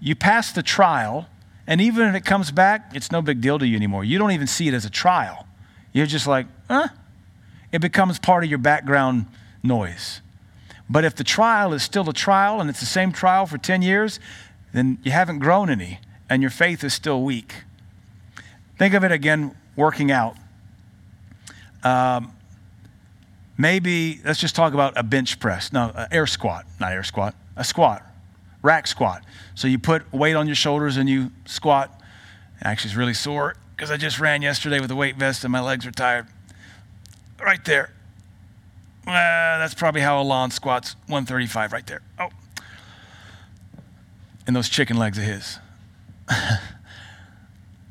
[0.00, 1.26] you pass the trial,
[1.66, 4.04] and even if it comes back, it's no big deal to you anymore.
[4.04, 5.48] You don't even see it as a trial.
[5.92, 6.86] You're just like, huh?
[7.72, 9.26] It becomes part of your background
[9.64, 10.20] noise.
[10.88, 13.82] But if the trial is still a trial and it's the same trial for 10
[13.82, 14.20] years,
[14.72, 17.64] then you haven't grown any and your faith is still weak.
[18.78, 20.36] Think of it again working out.
[21.82, 22.32] Um,
[23.56, 25.72] maybe let's just talk about a bench press.
[25.72, 28.02] No, air squat, not air squat, a squat,
[28.62, 29.24] rack squat.
[29.54, 31.90] So you put weight on your shoulders and you squat.
[32.62, 35.60] Actually, it's really sore because I just ran yesterday with a weight vest and my
[35.60, 36.26] legs are tired.
[37.42, 37.92] Right there.
[39.06, 42.02] Uh, that's probably how Alon squats 135 right there.
[42.18, 42.28] Oh.
[44.46, 45.58] And those chicken legs of his.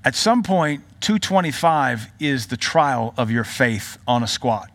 [0.04, 4.70] at some point, 225 is the trial of your faith on a squat.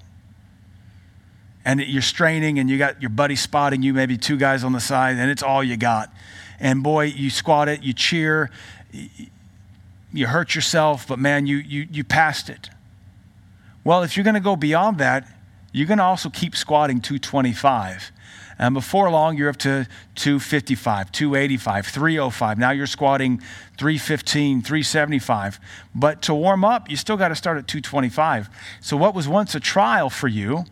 [1.65, 4.81] And you're straining, and you got your buddy spotting you, maybe two guys on the
[4.81, 6.13] side, and it's all you got.
[6.61, 8.51] And boy, you squat it, you cheer,
[10.13, 12.69] you hurt yourself, but man, you, you, you passed it.
[13.83, 15.27] Well, if you're going to go beyond that,
[15.73, 18.13] you're going to also keep squatting 225.
[18.59, 22.59] And before long, you're up to 255, 285, 305.
[22.59, 23.39] Now you're squatting
[23.79, 25.61] 315, 375.
[25.95, 28.49] But to warm up, you still got to start at 225.
[28.81, 30.65] So, what was once a trial for you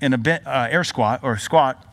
[0.00, 1.84] in a uh, air squat or squat,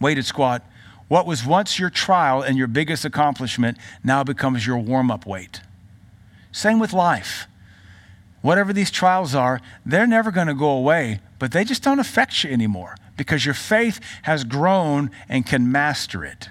[0.00, 0.64] weighted squat,
[1.08, 5.60] what was once your trial and your biggest accomplishment now becomes your warm up weight.
[6.50, 7.46] Same with life.
[8.42, 12.42] Whatever these trials are, they're never going to go away, but they just don't affect
[12.42, 16.50] you anymore because your faith has grown and can master it.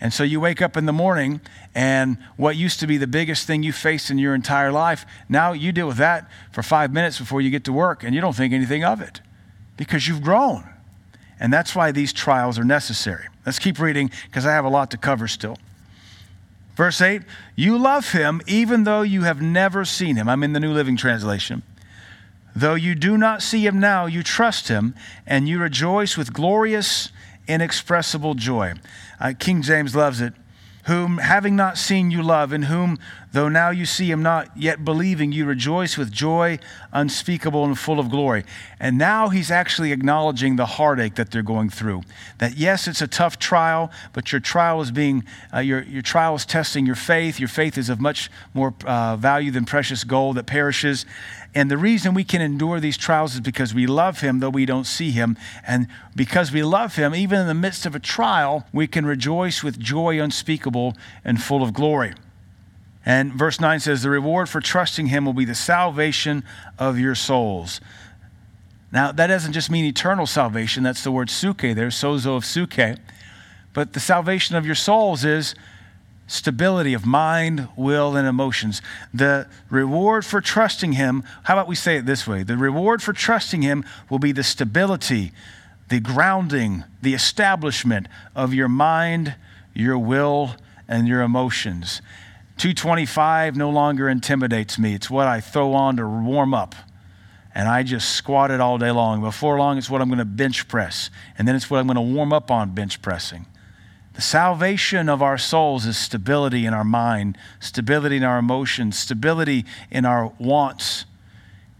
[0.00, 1.40] And so you wake up in the morning,
[1.76, 5.52] and what used to be the biggest thing you faced in your entire life, now
[5.52, 8.34] you deal with that for five minutes before you get to work, and you don't
[8.34, 9.20] think anything of it
[9.76, 10.68] because you've grown.
[11.38, 13.26] And that's why these trials are necessary.
[13.46, 15.56] Let's keep reading because I have a lot to cover still.
[16.74, 17.22] Verse 8,
[17.54, 20.28] you love him even though you have never seen him.
[20.28, 21.62] I'm in the New Living Translation.
[22.54, 24.94] Though you do not see him now, you trust him,
[25.26, 27.10] and you rejoice with glorious,
[27.48, 28.74] inexpressible joy.
[29.18, 30.34] Uh, King James loves it.
[30.86, 32.98] Whom, having not seen, you love, in whom,
[33.32, 36.58] though now you see him not, yet believing, you rejoice with joy
[36.92, 38.44] unspeakable and full of glory.
[38.80, 42.02] And now he's actually acknowledging the heartache that they're going through.
[42.38, 45.22] That yes, it's a tough trial, but your trial is being,
[45.54, 47.38] uh, your, your trial is testing your faith.
[47.38, 51.06] Your faith is of much more uh, value than precious gold that perishes.
[51.54, 54.64] And the reason we can endure these trials is because we love Him, though we
[54.64, 55.36] don't see Him.
[55.66, 55.86] And
[56.16, 59.78] because we love Him, even in the midst of a trial, we can rejoice with
[59.78, 62.14] joy unspeakable and full of glory.
[63.04, 66.44] And verse 9 says, The reward for trusting Him will be the salvation
[66.78, 67.80] of your souls.
[68.90, 70.82] Now, that doesn't just mean eternal salvation.
[70.82, 72.98] That's the word psuche there, sozo of psuche.
[73.72, 75.54] But the salvation of your souls is
[76.32, 78.80] stability of mind, will, and emotions.
[79.12, 82.42] The reward for trusting Him, how about we say it this way?
[82.42, 85.32] The reward for trusting Him will be the stability,
[85.88, 89.34] the grounding, the establishment of your mind,
[89.74, 90.56] your will,
[90.88, 92.00] and your emotions.
[92.56, 94.94] 225 no longer intimidates me.
[94.94, 96.74] It's what I throw on to warm up.
[97.54, 99.20] And I just squat it all day long.
[99.20, 101.10] Before long, it's what I'm going to bench press.
[101.36, 103.44] And then it's what I'm going to warm up on bench pressing.
[104.14, 109.64] The salvation of our souls is stability in our mind, stability in our emotions, stability
[109.90, 111.06] in our wants.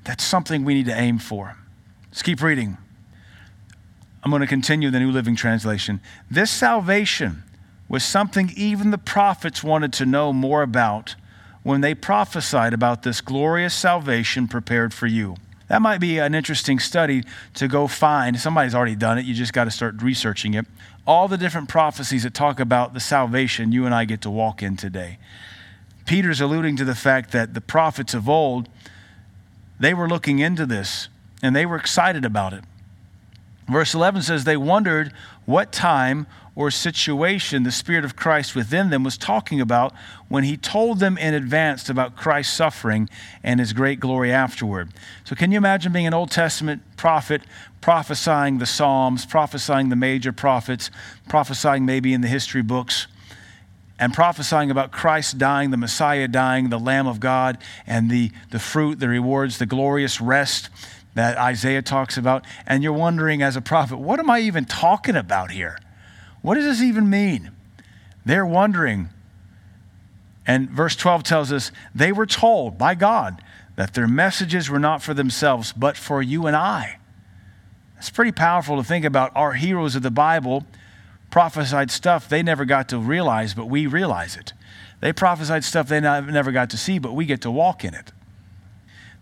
[0.05, 1.57] That's something we need to aim for.
[2.11, 2.79] Let's keep reading.
[4.23, 6.01] I'm going to continue the New Living Translation.
[6.31, 7.43] This salvation
[7.89, 11.17] was something even the prophets wanted to know more about
[11.63, 15.37] when they prophesied about this glorious salvation prepared for you.
[15.73, 18.39] That might be an interesting study to go find.
[18.39, 20.67] Somebody's already done it, you just got to start researching it
[21.07, 24.63] all the different prophecies that talk about the salvation you and I get to walk
[24.63, 25.19] in today.
[26.07, 28.69] Peter's alluding to the fact that the prophets of old,
[29.81, 31.09] they were looking into this
[31.43, 32.65] and they were excited about it.
[33.69, 35.13] Verse 11 says, They wondered
[35.47, 39.95] what time or situation the Spirit of Christ within them was talking about
[40.29, 43.09] when he told them in advance about Christ's suffering
[43.43, 44.91] and his great glory afterward.
[45.25, 47.43] So, can you imagine being an Old Testament prophet
[47.81, 50.91] prophesying the Psalms, prophesying the major prophets,
[51.29, 53.07] prophesying maybe in the history books?
[53.99, 58.59] and prophesying about Christ dying, the Messiah dying, the Lamb of God, and the, the
[58.59, 60.71] fruit, the rewards, the glorious rest
[61.15, 62.45] that Isaiah talks about.
[62.67, 65.79] And you're wondering, as a prophet, what am I even talking about here?
[66.41, 67.51] What does this even mean?
[68.25, 69.11] They're wondering.
[70.47, 73.43] And verse 12 tells us they were told by God
[73.77, 76.99] that their messages were not for themselves, but for you and I.
[77.99, 80.67] It's pretty powerful to think about our heroes of the Bible
[81.31, 84.53] prophesied stuff they never got to realize, but we realize it.
[85.01, 88.13] They prophesied stuff they never got to see, but we get to walk in it.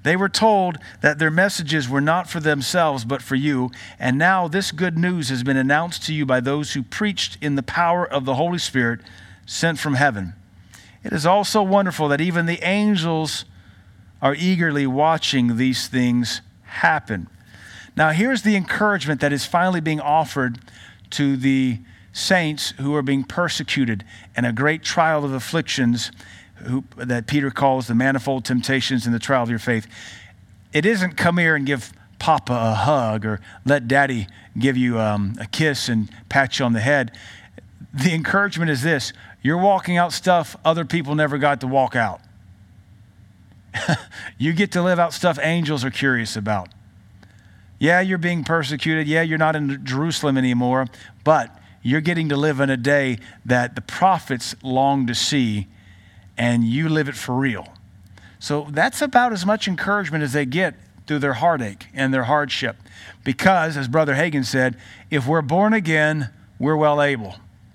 [0.03, 3.70] They were told that their messages were not for themselves, but for you.
[3.98, 7.55] And now this good news has been announced to you by those who preached in
[7.55, 9.01] the power of the Holy Spirit
[9.44, 10.34] sent from heaven.
[11.05, 13.44] It is also wonderful that even the angels
[14.22, 17.28] are eagerly watching these things happen.
[17.96, 20.59] Now, here's the encouragement that is finally being offered
[21.11, 21.78] to the
[22.12, 24.05] saints who are being persecuted
[24.36, 26.11] in a great trial of afflictions
[26.66, 29.86] who, that Peter calls the manifold temptations and the trial of your faith.
[30.72, 34.26] It isn't come here and give Papa a hug or let Daddy
[34.58, 37.16] give you um, a kiss and pat you on the head.
[37.92, 42.20] The encouragement is this You're walking out stuff other people never got to walk out.
[44.38, 46.68] you get to live out stuff angels are curious about.
[47.78, 49.08] Yeah, you're being persecuted.
[49.08, 50.86] Yeah, you're not in Jerusalem anymore,
[51.24, 55.66] but you're getting to live in a day that the prophets long to see,
[56.41, 57.68] and you live it for real.
[58.38, 60.74] So that's about as much encouragement as they get
[61.07, 62.76] through their heartache and their hardship.
[63.22, 64.78] Because, as Brother Hagin said,
[65.11, 67.34] if we're born again, we're well able.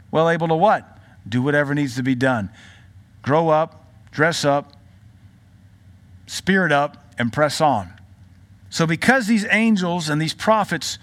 [0.09, 0.97] Well able to what?
[1.29, 2.49] Do whatever needs to be done.
[3.21, 4.73] Grow up, dress up,
[6.25, 7.93] spirit up, and press on.
[8.71, 10.97] So, because these angels and these prophets,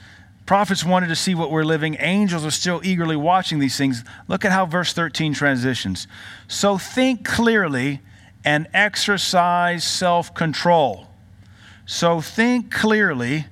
[0.52, 4.04] prophets wanted to see what we're living, angels are still eagerly watching these things.
[4.28, 6.06] Look at how verse 13 transitions.
[6.46, 8.02] So, think clearly
[8.44, 11.06] and exercise self control.
[11.86, 13.46] So, think clearly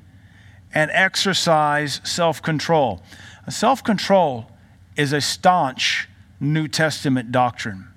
[0.75, 3.03] and exercise self control.
[3.49, 4.51] Self control
[4.95, 6.07] is a staunch
[6.39, 7.89] New Testament doctrine.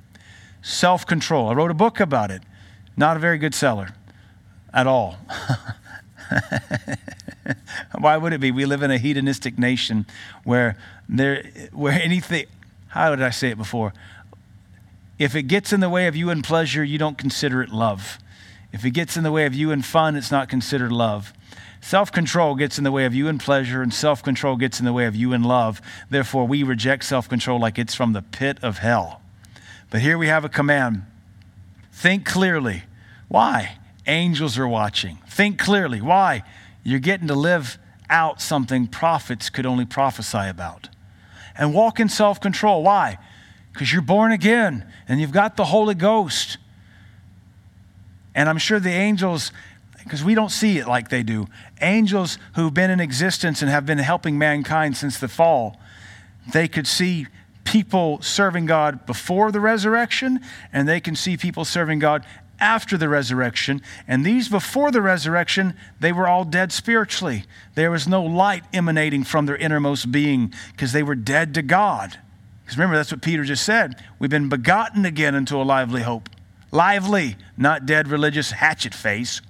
[0.61, 1.49] Self control.
[1.49, 2.41] I wrote a book about it.
[2.95, 3.89] Not a very good seller
[4.73, 5.17] at all.
[7.99, 8.51] Why would it be?
[8.51, 10.05] We live in a hedonistic nation
[10.43, 10.77] where
[11.07, 12.45] there where anything
[12.87, 13.93] how did I say it before?
[15.17, 18.19] If it gets in the way of you and pleasure, you don't consider it love.
[18.71, 21.33] If it gets in the way of you and fun, it's not considered love.
[21.81, 24.85] Self control gets in the way of you and pleasure, and self control gets in
[24.85, 25.81] the way of you and love.
[26.09, 29.21] Therefore, we reject self control like it's from the pit of hell.
[29.89, 31.03] But here we have a command
[31.91, 32.83] think clearly.
[33.27, 33.77] Why?
[34.07, 35.19] Angels are watching.
[35.27, 36.01] Think clearly.
[36.01, 36.43] Why?
[36.83, 37.77] You're getting to live
[38.09, 40.89] out something prophets could only prophesy about.
[41.55, 42.83] And walk in self control.
[42.83, 43.17] Why?
[43.71, 46.57] Because you're born again and you've got the Holy Ghost.
[48.35, 49.51] And I'm sure the angels
[50.03, 51.47] because we don't see it like they do.
[51.81, 55.79] Angels who've been in existence and have been helping mankind since the fall,
[56.51, 57.27] they could see
[57.63, 60.41] people serving God before the resurrection,
[60.73, 62.25] and they can see people serving God
[62.63, 63.81] after the resurrection.
[64.07, 67.43] And these before the resurrection, they were all dead spiritually.
[67.75, 72.17] There was no light emanating from their innermost being because they were dead to God.
[72.63, 74.01] Because remember, that's what Peter just said.
[74.17, 76.29] We've been begotten again into a lively hope.
[76.71, 79.41] Lively, not dead religious hatchet face.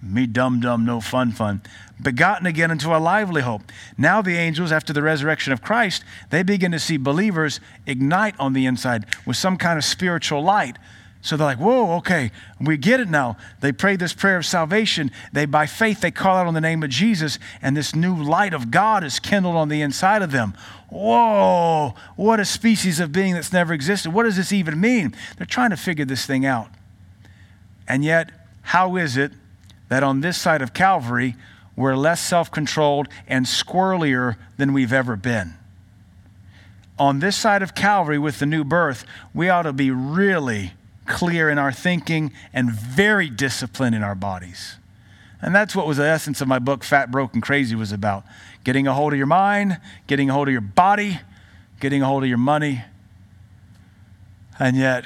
[0.00, 1.60] Me dumb, dumb, no fun, fun.
[2.00, 3.62] Begotten again into a lively hope.
[3.98, 8.52] Now, the angels, after the resurrection of Christ, they begin to see believers ignite on
[8.52, 10.76] the inside with some kind of spiritual light.
[11.26, 13.36] So they're like, whoa, okay, we get it now.
[13.60, 15.10] They pray this prayer of salvation.
[15.32, 18.54] They, by faith, they call out on the name of Jesus, and this new light
[18.54, 20.54] of God is kindled on the inside of them.
[20.88, 24.12] Whoa, what a species of being that's never existed.
[24.12, 25.16] What does this even mean?
[25.36, 26.68] They're trying to figure this thing out.
[27.88, 28.30] And yet,
[28.62, 29.32] how is it
[29.88, 31.34] that on this side of Calvary,
[31.74, 35.54] we're less self controlled and squirrelier than we've ever been.
[37.00, 39.04] On this side of Calvary, with the new birth,
[39.34, 40.72] we ought to be really
[41.06, 44.76] clear in our thinking and very disciplined in our bodies.
[45.42, 48.24] And that's what was the essence of my book, Fat, Broken, Crazy, was about.
[48.64, 51.20] Getting a hold of your mind, getting a hold of your body,
[51.78, 52.82] getting a hold of your money.
[54.58, 55.04] And yet,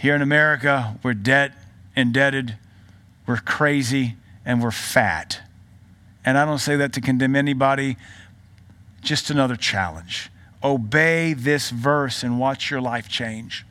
[0.00, 1.52] here in America, we're debt
[1.96, 2.56] indebted
[3.26, 5.40] we're crazy, and we're fat.
[6.24, 7.96] And I don't say that to condemn anybody,
[9.00, 10.30] just another challenge.
[10.62, 13.64] Obey this verse and watch your life change.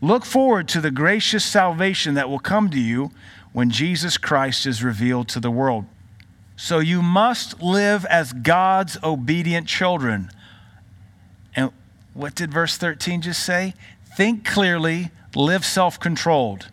[0.00, 3.10] Look forward to the gracious salvation that will come to you
[3.52, 5.84] when Jesus Christ is revealed to the world.
[6.56, 10.30] So you must live as God's obedient children.
[11.54, 11.70] And
[12.14, 13.74] what did verse 13 just say?
[14.16, 16.68] Think clearly, live self controlled.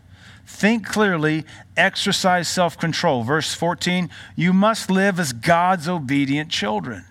[0.45, 3.23] Think clearly, exercise self control.
[3.23, 7.05] Verse 14, you must live as God's obedient children.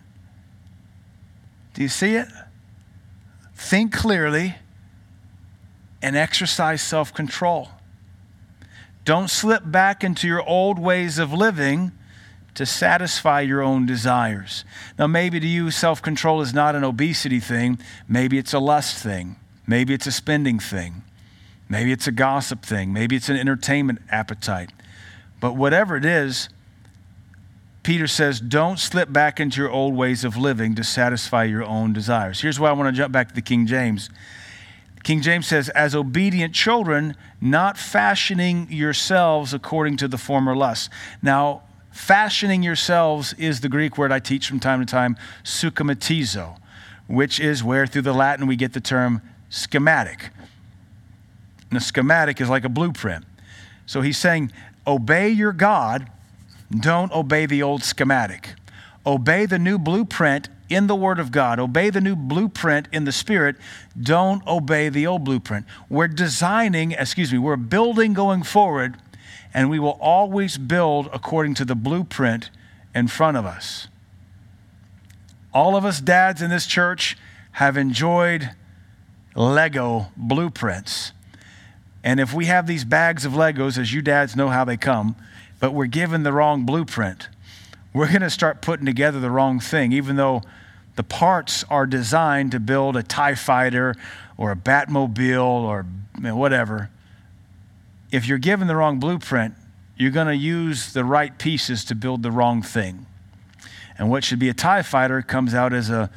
[1.75, 2.29] Do you see it?
[3.55, 4.57] Think clearly
[6.03, 7.71] and exercise self control.
[9.05, 11.93] Don't slip back into your old ways of living
[12.55, 14.65] to satisfy your own desires.
[14.99, 17.79] Now, maybe to you, self control is not an obesity thing,
[18.09, 19.37] maybe it's a lust thing,
[19.67, 21.03] maybe it's a spending thing.
[21.69, 22.93] Maybe it's a gossip thing.
[22.93, 24.71] Maybe it's an entertainment appetite.
[25.41, 26.49] But whatever it is,
[27.83, 31.93] Peter says, don't slip back into your old ways of living to satisfy your own
[31.93, 32.41] desires.
[32.41, 34.11] Here's why I want to jump back to the King James.
[35.07, 40.91] King James says, as obedient children, not fashioning yourselves according to the former lusts.
[41.23, 45.17] Now, fashioning yourselves is the Greek word I teach from time to time,
[47.07, 50.31] which is where through the Latin we get the term schematic.
[51.71, 53.25] And a schematic is like a blueprint.
[53.87, 54.51] So he's saying,
[54.89, 56.11] obey your God,
[56.81, 58.55] don't obey the old schematic.
[59.07, 63.13] Obey the new blueprint in the Word of God, obey the new blueprint in the
[63.13, 63.57] Spirit,
[64.01, 65.67] don't obey the old blueprint.
[65.89, 68.97] We're designing, excuse me, we're building going forward,
[69.55, 72.51] and we will always build according to the blueprint
[72.95, 73.89] in front of us.
[75.55, 77.17] All of us dads in this church
[77.53, 78.51] have enjoyed
[79.35, 81.13] Lego blueprints.
[82.05, 85.17] And if we have these bags of Legos, as you dads know how they come,
[85.59, 87.29] but we're given the wrong blueprint,
[87.97, 90.43] we're going to start putting together the wrong thing, even though
[90.97, 93.95] the parts are designed to build a TIE fighter
[94.37, 95.87] or a Batmobile or
[96.35, 96.91] whatever.
[98.13, 99.55] If you're given the wrong blueprint,
[99.97, 103.07] you're going to use the right pieces to build the wrong thing.
[103.97, 106.11] And what should be a TIE fighter comes out as a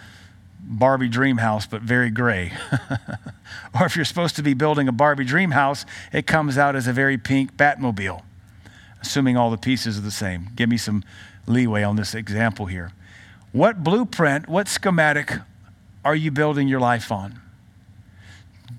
[0.60, 2.52] Barbie dream house, but very gray.
[3.80, 6.88] or if you're supposed to be building a Barbie dream house, it comes out as
[6.88, 8.22] a very pink Batmobile,
[9.02, 10.50] assuming all the pieces are the same.
[10.58, 11.06] Give me some
[11.50, 12.92] leeway on this example here.
[13.52, 15.34] What blueprint, what schematic
[16.06, 17.42] are you building your life on?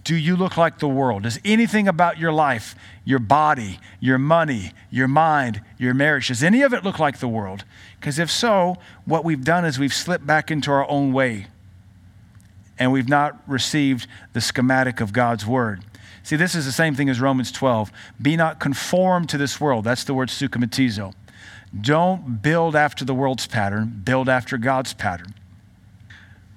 [0.05, 1.25] Do you look like the world?
[1.25, 6.63] Does anything about your life, your body, your money, your mind, your marriage, does any
[6.63, 7.65] of it look like the world?
[7.99, 11.49] Because if so, what we've done is we've slipped back into our own way
[12.79, 15.85] and we've not received the schematic of God's word.
[16.23, 17.91] See, this is the same thing as Romans 12.
[18.21, 19.85] Be not conformed to this world.
[19.85, 21.15] That's the word suschematizo.
[21.79, 25.35] Don't build after the world's pattern, build after God's pattern.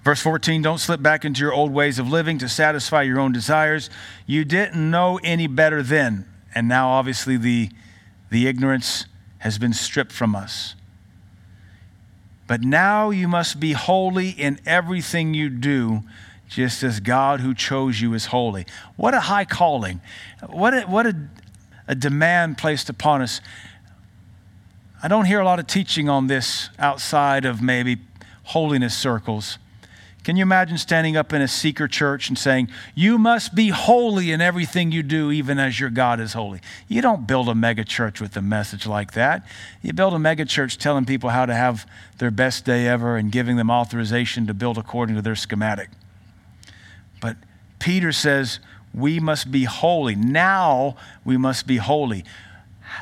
[0.04, 3.32] Verse 14, don't slip back into your old ways of living to satisfy your own
[3.32, 3.90] desires.
[4.26, 7.70] You didn't know any better then, and now obviously the,
[8.30, 9.06] the ignorance
[9.40, 10.76] has been stripped from us.
[12.48, 16.04] But now you must be holy in everything you do,
[16.50, 18.66] just as God who chose you is holy.
[18.98, 20.02] What a high calling.
[20.48, 21.16] What a, what a,
[21.88, 23.40] a demand placed upon us.
[25.04, 27.98] I don't hear a lot of teaching on this outside of maybe
[28.44, 29.58] holiness circles.
[30.24, 34.32] Can you imagine standing up in a seeker church and saying, You must be holy
[34.32, 36.62] in everything you do, even as your God is holy?
[36.88, 39.46] You don't build a mega church with a message like that.
[39.82, 41.86] You build a mega church telling people how to have
[42.20, 45.90] their best day ever and giving them authorization to build according to their schematic.
[47.20, 47.36] But
[47.80, 48.62] Peter says,
[48.94, 50.16] We must be holy.
[50.16, 50.96] Now
[51.26, 52.24] we must be holy.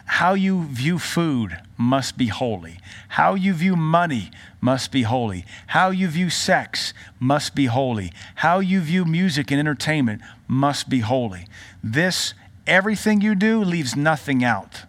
[0.05, 2.79] How you view food must be holy.
[3.09, 5.45] How you view money must be holy.
[5.67, 8.11] How you view sex must be holy.
[8.35, 11.47] How you view music and entertainment must be holy.
[11.83, 12.33] This,
[12.67, 14.83] everything you do, leaves nothing out.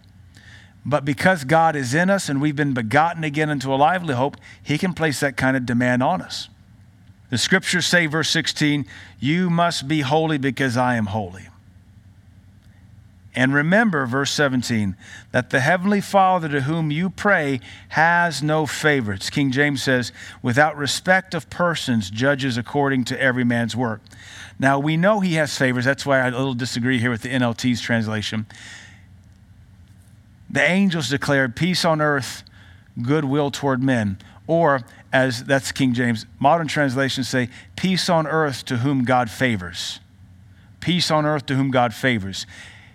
[0.85, 4.37] But because God is in us and we've been begotten again into a lively hope,
[4.61, 6.49] He can place that kind of demand on us.
[7.29, 8.85] The scriptures say, verse 16,
[9.19, 11.47] You must be holy because I am holy.
[13.35, 14.95] And remember, verse 17,
[15.31, 19.31] that the Heavenly Father to whom you pray has no favorites.
[19.31, 20.11] King James says,
[20.43, 24.01] without respect of persons, judges according to every man's work.
[24.59, 25.83] Now, we know He has favors.
[25.83, 28.45] That's why I a little disagree here with the NLT's translation.
[30.47, 32.43] The angels declared peace on earth,
[33.01, 34.19] goodwill toward men.
[34.45, 34.81] Or,
[35.11, 39.99] as that's King James, modern translations say, peace on earth to whom God favors.
[40.81, 42.45] Peace on earth to whom God favors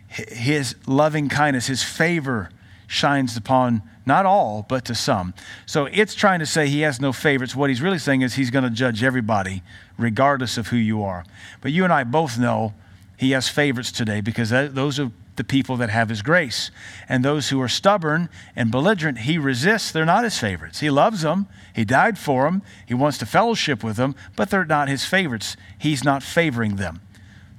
[0.08, 2.50] his loving kindness, his favor
[2.86, 5.34] shines upon not all, but to some.
[5.66, 7.54] So it's trying to say he has no favorites.
[7.54, 9.62] What he's really saying is he's going to judge everybody,
[9.98, 11.24] regardless of who you are.
[11.60, 12.72] But you and I both know
[13.18, 16.70] he has favorites today because those are the people that have his grace.
[17.08, 19.92] And those who are stubborn and belligerent, he resists.
[19.92, 20.80] They're not his favorites.
[20.80, 21.46] He loves them.
[21.74, 22.62] He died for them.
[22.86, 25.56] He wants to fellowship with them, but they're not his favorites.
[25.78, 27.02] He's not favoring them.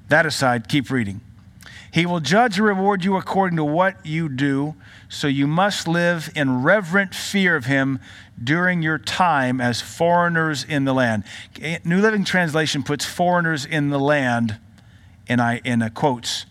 [0.08, 1.22] That aside, keep reading.
[1.92, 4.76] He will judge and reward you according to what you do.
[5.08, 8.00] So you must live in reverent fear of him
[8.42, 11.24] during your time as foreigners in the land.
[11.62, 14.58] Eh, New Living Translation puts foreigners in the land
[15.28, 16.46] in, I, in a quotes.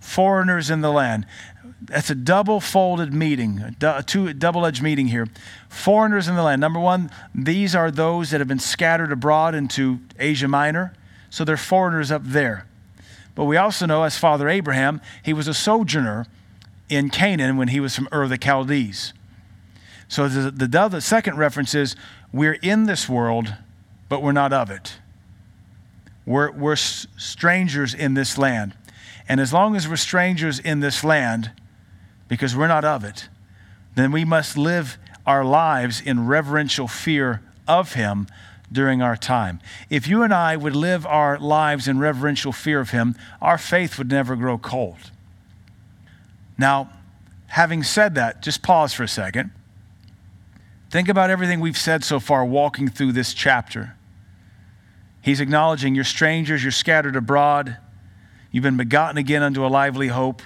[0.00, 1.26] Foreigners in the land.
[1.82, 5.28] That's a double folded meeting, a two, double edged meeting here.
[5.68, 6.60] Foreigners in the land.
[6.60, 10.92] Number one, these are those that have been scattered abroad into Asia Minor.
[11.30, 12.66] So they're foreigners up there.
[13.34, 16.26] But we also know, as Father Abraham, he was a sojourner
[16.88, 19.12] in Canaan when he was from Ur of the Chaldees.
[20.08, 21.94] So the, the, the second reference is
[22.32, 23.54] we're in this world,
[24.08, 24.98] but we're not of it.
[26.26, 28.74] We're, we're strangers in this land.
[29.28, 31.52] And as long as we're strangers in this land,
[32.28, 33.28] because we're not of it,
[33.94, 38.26] then we must live our lives in reverential fear of Him
[38.72, 39.60] during our time.
[39.88, 43.98] If you and I would live our lives in reverential fear of Him, our faith
[43.98, 45.10] would never grow cold.
[46.56, 46.90] Now,
[47.48, 49.50] having said that, just pause for a second.
[50.90, 53.96] Think about everything we've said so far walking through this chapter.
[55.22, 57.76] He's acknowledging you're strangers, you're scattered abroad,
[58.50, 60.42] you've been begotten again unto a lively hope.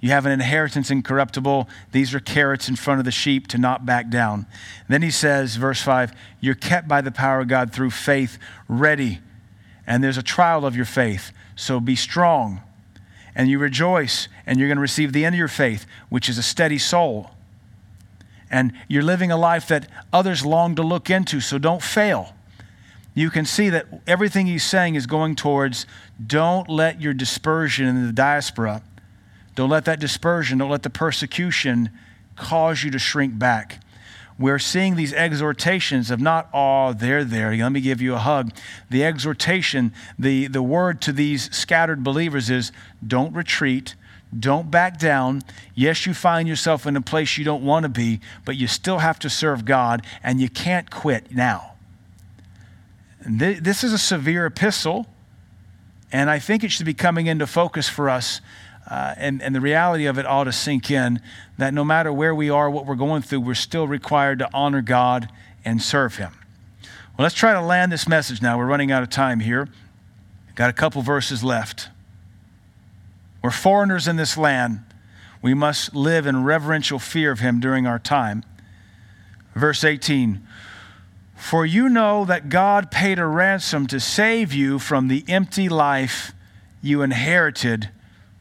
[0.00, 1.68] You have an inheritance incorruptible.
[1.90, 4.46] These are carrots in front of the sheep to not back down.
[4.88, 8.38] Then he says, verse 5, you're kept by the power of God through faith,
[8.68, 9.18] ready.
[9.86, 11.32] And there's a trial of your faith.
[11.56, 12.60] So be strong.
[13.34, 16.38] And you rejoice, and you're going to receive the end of your faith, which is
[16.38, 17.30] a steady soul.
[18.50, 22.34] And you're living a life that others long to look into, so don't fail.
[23.14, 25.86] You can see that everything he's saying is going towards
[26.24, 28.82] don't let your dispersion in the diaspora
[29.58, 31.90] don't let that dispersion, don't let the persecution
[32.36, 33.82] cause you to shrink back.
[34.38, 38.52] We're seeing these exhortations of not, oh, they're there, let me give you a hug.
[38.88, 42.70] The exhortation, the, the word to these scattered believers is
[43.04, 43.96] don't retreat,
[44.38, 45.42] don't back down.
[45.74, 48.98] Yes, you find yourself in a place you don't want to be, but you still
[48.98, 51.72] have to serve God, and you can't quit now.
[53.26, 55.08] Th- this is a severe epistle,
[56.12, 58.40] and I think it should be coming into focus for us
[58.88, 61.20] uh, and, and the reality of it ought to sink in
[61.58, 64.80] that no matter where we are, what we're going through, we're still required to honor
[64.80, 65.28] God
[65.64, 66.32] and serve Him.
[66.82, 68.56] Well, let's try to land this message now.
[68.56, 69.68] We're running out of time here.
[70.54, 71.90] Got a couple verses left.
[73.42, 74.80] We're foreigners in this land.
[75.42, 78.42] We must live in reverential fear of Him during our time.
[79.54, 80.46] Verse 18
[81.36, 86.32] For you know that God paid a ransom to save you from the empty life
[86.80, 87.90] you inherited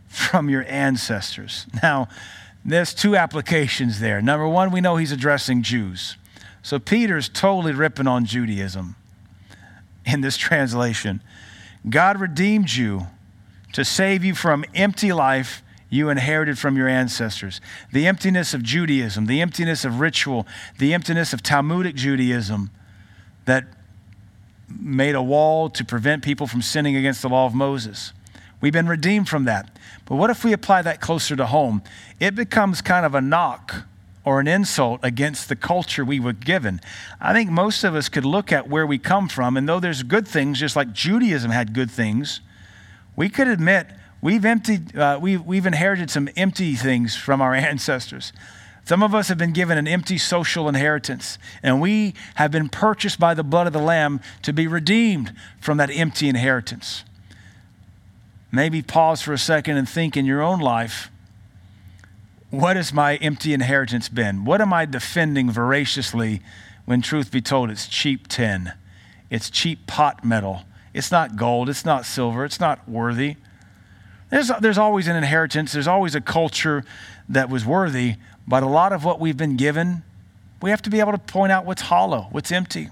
[0.08, 1.68] from your ancestors.
[1.84, 2.08] Now,
[2.66, 4.22] there's two applications there.
[4.22, 6.18] Number one, we know he's addressing Jews.
[6.62, 8.96] So Peter's totally ripping on Judaism
[10.06, 11.22] in this translation.
[11.90, 13.08] God redeemed you
[13.74, 17.62] to save you from empty life you inherited from your ancestors.
[17.94, 20.46] The emptiness of Judaism, the emptiness of ritual,
[20.78, 22.72] the emptiness of Talmudic Judaism
[23.46, 23.66] that
[24.68, 28.12] made a wall to prevent people from sinning against the law of Moses.
[28.60, 29.70] We've been redeemed from that.
[30.06, 31.84] But what if we apply that closer to home?
[32.20, 33.86] It becomes kind of a knock
[34.26, 36.82] or an insult against the culture we were given.
[37.22, 40.04] I think most of us could look at where we come from, and though there's
[40.04, 42.42] good things, just like Judaism had good things,
[43.16, 43.88] we could admit
[44.22, 48.34] we've emptied, uh, we've, we've inherited some empty things from our ancestors.
[48.84, 53.20] Some of us have been given an empty social inheritance, and we have been purchased
[53.20, 57.04] by the blood of the Lamb to be redeemed from that empty inheritance
[58.52, 61.10] maybe pause for a second and think in your own life
[62.50, 64.46] what has my empty inheritance been?
[64.46, 66.42] What am I defending voraciously
[66.86, 68.72] when, truth be told, it's cheap tin?
[69.30, 70.62] It's cheap pot metal.
[70.94, 71.68] It's not gold.
[71.68, 72.46] It's not silver.
[72.46, 73.36] It's not worthy.
[74.30, 75.74] There's, there's always an inheritance.
[75.74, 76.86] There's always a culture
[77.28, 78.16] that was worthy.
[78.48, 80.04] But a lot of what we've been given,
[80.62, 82.90] we have to be able to point out what's hollow, what's empty.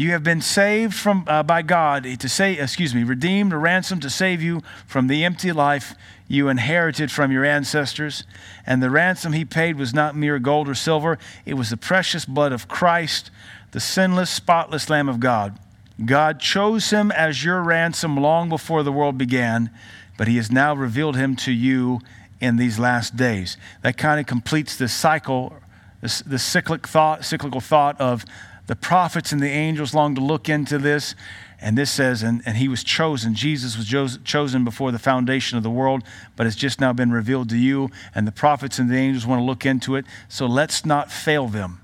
[0.00, 4.00] You have been saved from, uh, by God to say, excuse me, redeemed, a ransom
[4.00, 5.94] to save you from the empty life
[6.26, 8.24] you inherited from your ancestors.
[8.64, 12.24] And the ransom he paid was not mere gold or silver, it was the precious
[12.24, 13.30] blood of Christ,
[13.72, 15.58] the sinless, spotless Lamb of God.
[16.02, 19.68] God chose him as your ransom long before the world began,
[20.16, 22.00] but he has now revealed him to you
[22.40, 23.58] in these last days.
[23.82, 25.56] That kind of completes this cycle,
[26.00, 28.24] this, this cyclic thought, cyclical thought of
[28.70, 31.16] the prophets and the angels long to look into this.
[31.60, 33.34] And this says, and, and he was chosen.
[33.34, 36.04] Jesus was chosen before the foundation of the world,
[36.36, 37.90] but it's just now been revealed to you.
[38.14, 40.04] And the prophets and the angels want to look into it.
[40.28, 41.80] So let's not fail them.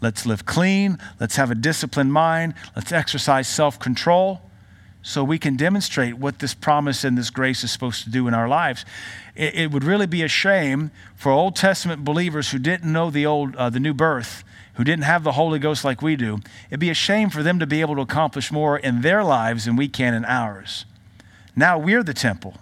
[0.00, 1.00] Let's live clean.
[1.18, 2.54] Let's have a disciplined mind.
[2.76, 4.40] Let's exercise self control
[5.02, 8.34] so we can demonstrate what this promise and this grace is supposed to do in
[8.34, 8.84] our lives.
[9.34, 13.26] It, it would really be a shame for Old Testament believers who didn't know the,
[13.26, 14.44] old, uh, the new birth
[14.74, 17.58] who didn't have the Holy Ghost like we do, it'd be a shame for them
[17.58, 20.84] to be able to accomplish more in their lives than we can in ours.
[21.56, 22.54] Now we're the temple.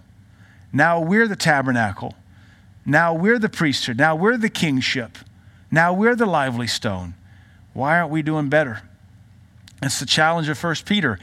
[0.72, 2.14] Now we're the tabernacle.
[2.84, 3.96] Now we're the priesthood.
[3.96, 5.18] Now we're the kingship.
[5.70, 7.14] Now we're the lively stone.
[7.72, 8.82] Why aren't we doing better?
[9.82, 11.18] It's the challenge of 1 Peter.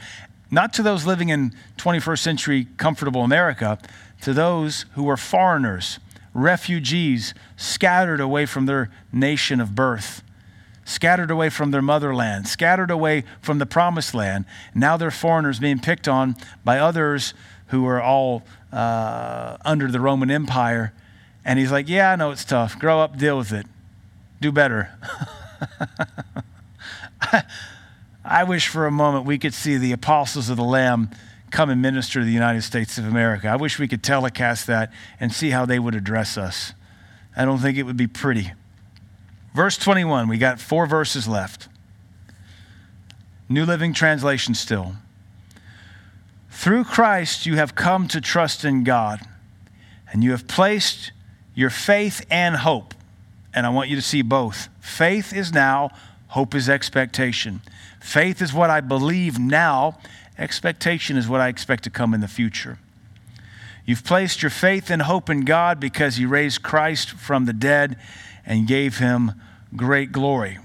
[0.50, 3.78] Not to those living in 21st century comfortable America,
[4.22, 6.00] to those who are foreigners,
[6.34, 10.22] refugees, scattered away from their nation of birth
[10.84, 14.44] scattered away from their motherland, scattered away from the promised land.
[14.74, 17.34] Now they're foreigners being picked on by others
[17.68, 20.92] who are all uh, under the Roman Empire.
[21.44, 22.78] And he's like, Yeah, I know it's tough.
[22.78, 23.66] Grow up, deal with it.
[24.40, 24.90] Do better.
[28.24, 31.10] I wish for a moment we could see the apostles of the Lamb
[31.50, 33.48] come and minister to the United States of America.
[33.48, 36.72] I wish we could telecast that and see how they would address us.
[37.36, 38.52] I don't think it would be pretty.
[39.54, 41.68] Verse 21, we got four verses left.
[43.48, 44.94] New Living Translation still.
[46.50, 49.20] Through Christ, you have come to trust in God,
[50.12, 51.10] and you have placed
[51.54, 52.94] your faith and hope.
[53.52, 54.68] And I want you to see both.
[54.80, 55.90] Faith is now,
[56.28, 57.60] hope is expectation.
[57.98, 59.98] Faith is what I believe now,
[60.38, 62.78] expectation is what I expect to come in the future.
[63.84, 67.96] You've placed your faith and hope in God because He raised Christ from the dead
[68.50, 69.32] and gave Him
[69.76, 70.58] great glory.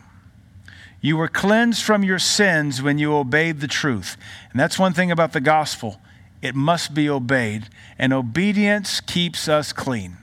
[1.01, 4.17] You were cleansed from your sins when you obeyed the truth.
[4.49, 6.01] And that's one thing about the gospel
[6.41, 10.17] it must be obeyed, and obedience keeps us clean.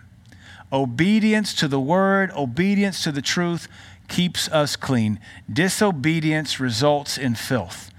[0.72, 3.68] Obedience to the word, obedience to the truth
[4.08, 5.20] keeps us clean.
[5.52, 7.92] Disobedience results in filth.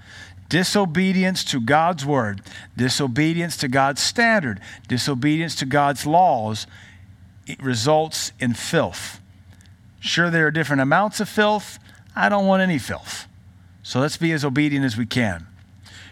[0.50, 2.42] Disobedience to God's word,
[2.76, 6.66] disobedience to God's standard, disobedience to God's laws,
[7.46, 9.20] it results in filth.
[10.04, 11.78] Sure, there are different amounts of filth.
[12.14, 13.26] I don't want any filth.
[13.82, 15.46] So let's be as obedient as we can.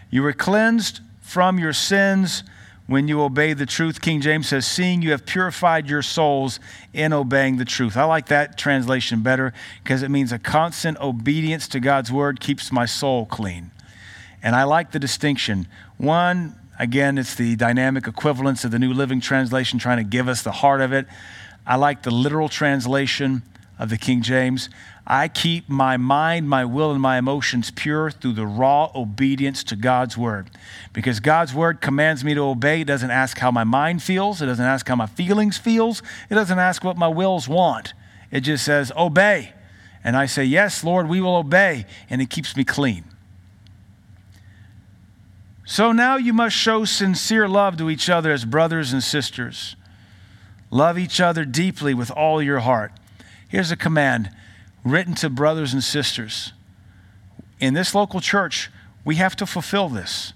[0.09, 2.43] You were cleansed from your sins
[2.87, 4.01] when you obey the truth.
[4.01, 6.59] King James says, Seeing you have purified your souls
[6.91, 7.95] in obeying the truth.
[7.95, 12.71] I like that translation better because it means a constant obedience to God's word keeps
[12.71, 13.69] my soul clean.
[14.41, 15.67] And I like the distinction.
[15.97, 20.41] One, again, it's the dynamic equivalence of the New Living Translation trying to give us
[20.41, 21.05] the heart of it.
[21.63, 23.43] I like the literal translation
[23.79, 24.69] of the King James.
[25.05, 29.75] I keep my mind, my will, and my emotions pure through the raw obedience to
[29.75, 30.49] God's word.
[30.93, 32.81] Because God's word commands me to obey.
[32.81, 34.41] It doesn't ask how my mind feels.
[34.41, 36.01] It doesn't ask how my feelings feels.
[36.29, 37.93] It doesn't ask what my wills want.
[38.31, 39.53] It just says, obey.
[40.03, 41.85] And I say, yes, Lord, we will obey.
[42.09, 43.03] And it keeps me clean.
[45.65, 49.75] So now you must show sincere love to each other as brothers and sisters.
[50.69, 52.91] Love each other deeply with all your heart.
[53.53, 54.31] Here's a command
[54.83, 56.53] written to brothers and sisters.
[57.59, 58.71] In this local church,
[59.05, 60.33] we have to fulfill this.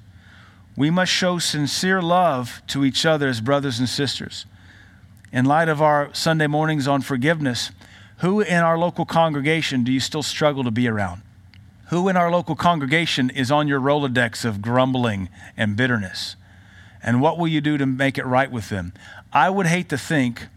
[0.75, 4.45] We must show sincere love to each other as brothers and sisters.
[5.31, 7.71] In light of our Sunday mornings on forgiveness,
[8.17, 11.23] who in our local congregation do you still struggle to be around?
[11.89, 16.35] Who in our local congregation is on your Rolodex of grumbling and bitterness?
[17.01, 18.93] And what will you do to make it right with them?
[19.33, 20.49] I would hate to think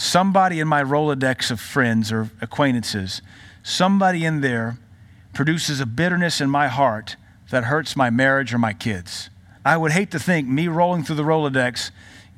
[0.00, 3.20] somebody in my Rolodex of friends or acquaintances,
[3.62, 4.78] somebody in there
[5.34, 7.16] produces a bitterness in my heart
[7.50, 9.28] that hurts my marriage or my kids.
[9.64, 11.90] I would hate to think me rolling through the Rolodex,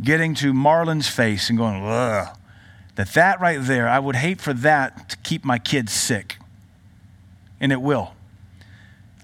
[0.02, 2.36] getting to Marlon's face and going, ugh,
[2.96, 6.38] that that right there, I would hate for that to keep my kids sick.
[7.60, 8.14] And it will.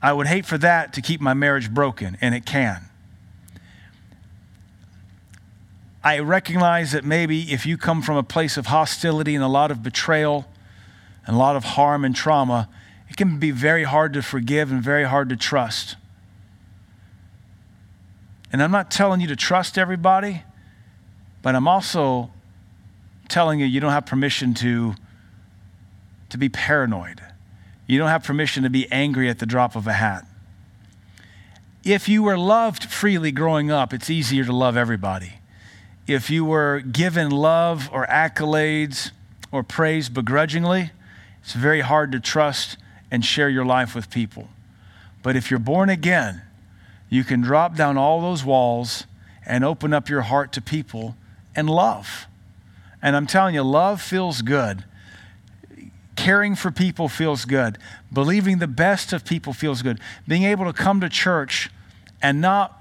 [0.01, 2.88] I would hate for that to keep my marriage broken, and it can.
[6.09, 9.71] I recognize that maybe if you come from a place of hostility and a lot
[9.71, 10.47] of betrayal
[11.27, 12.67] and a lot of harm and trauma,
[13.11, 15.97] it can be very hard to forgive and very hard to trust.
[18.51, 20.45] And I'm not telling you to trust everybody,
[21.43, 22.31] but I'm also
[23.29, 24.95] telling you you don't have permission to,
[26.31, 27.21] to be paranoid.
[27.87, 30.25] You don't have permission to be angry at the drop of a hat.
[31.85, 35.38] If you were loved freely growing up, it's easier to love everybody.
[36.09, 39.13] If you were given love or accolades
[39.53, 40.91] or praise begrudgingly,
[41.43, 42.77] it's very hard to trust
[43.11, 44.49] and share your life with people.
[45.23, 46.43] But if you're born again,
[47.09, 49.05] you can drop down all those walls
[49.47, 51.15] and open up your heart to people
[51.55, 52.27] and love.
[53.01, 54.85] And I'm telling you, love feels good
[56.19, 57.79] Caring for people feels good.
[58.13, 60.01] Believing the best of people feels good.
[60.27, 61.71] Being able to come to church
[62.21, 62.77] and not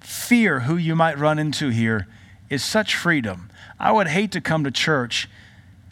[0.00, 2.08] fear who you might run into here
[2.54, 3.50] is such freedom.
[3.78, 5.28] I would hate to come to church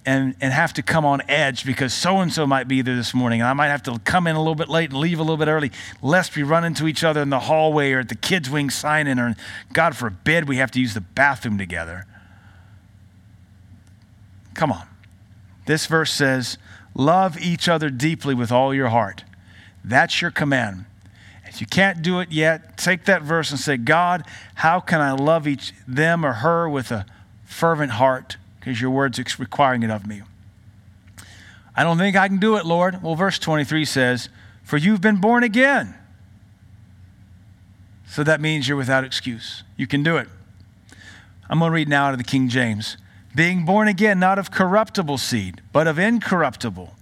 [0.05, 3.15] and, and have to come on edge because so and so might be there this
[3.15, 3.41] morning.
[3.41, 5.37] And I might have to come in a little bit late and leave a little
[5.37, 8.51] bit early, lest we run into each other in the hallway or at the kids'
[8.51, 9.37] wing sign in, or
[9.73, 12.07] God forbid we have to use the bathroom together.
[14.55, 14.87] Come on.
[15.67, 16.59] This verse says,
[16.95, 19.25] Love each other deeply with all your heart.
[19.85, 20.85] That's your command.
[21.53, 24.25] If you can't do it yet, take that verse and say, God,
[24.55, 27.05] how can I love each them or her with a
[27.45, 28.39] fervent heart?
[28.59, 30.23] Because your word's requiring it of me.
[31.77, 33.03] I don't think I can do it, Lord.
[33.03, 34.31] Well, verse 23 says,
[34.63, 35.95] For you've been born again.
[38.07, 39.63] So that means you're without excuse.
[39.77, 40.29] You can do it.
[41.51, 42.97] I'm going to read now out of the King James
[43.35, 46.95] being born again, not of corruptible seed, but of incorruptible,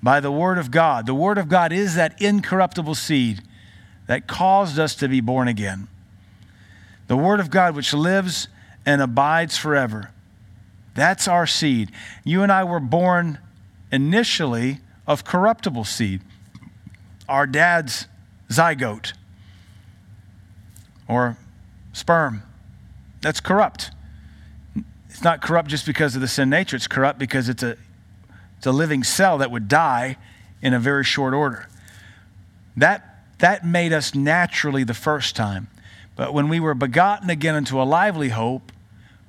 [0.00, 1.06] by the Word of God.
[1.06, 3.42] The Word of God is that incorruptible seed
[4.08, 5.86] that caused us to be born again.
[7.06, 8.48] The Word of God, which lives
[8.84, 10.10] and abides forever.
[10.94, 11.92] That's our seed.
[12.24, 13.38] You and I were born
[13.92, 16.22] initially of corruptible seed.
[17.28, 18.08] Our dad's
[18.50, 19.12] zygote
[21.06, 21.36] or
[21.92, 22.42] sperm.
[23.20, 23.90] That's corrupt.
[25.08, 27.76] It's not corrupt just because of the sin nature, it's corrupt because it's a,
[28.56, 30.16] it's a living cell that would die
[30.62, 31.68] in a very short order.
[32.76, 33.07] That,
[33.38, 35.68] that made us naturally the first time.
[36.16, 38.72] But when we were begotten again into a lively hope,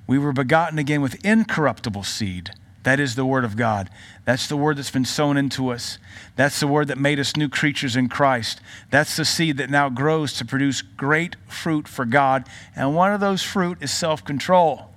[0.06, 2.50] we were begotten again with incorruptible seed.
[2.82, 3.90] That is the Word of God.
[4.24, 5.98] That's the Word that's been sown into us.
[6.34, 8.60] That's the Word that made us new creatures in Christ.
[8.90, 12.48] That's the seed that now grows to produce great fruit for God.
[12.74, 14.90] And one of those fruit is self control.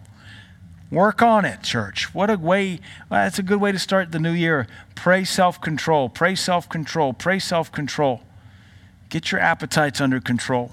[0.89, 2.13] Work on it, church.
[2.13, 4.67] What a way, well, that's a good way to start the new year.
[4.95, 8.21] Pray self control, pray self control, pray self control.
[9.13, 10.71] Get your appetites under control.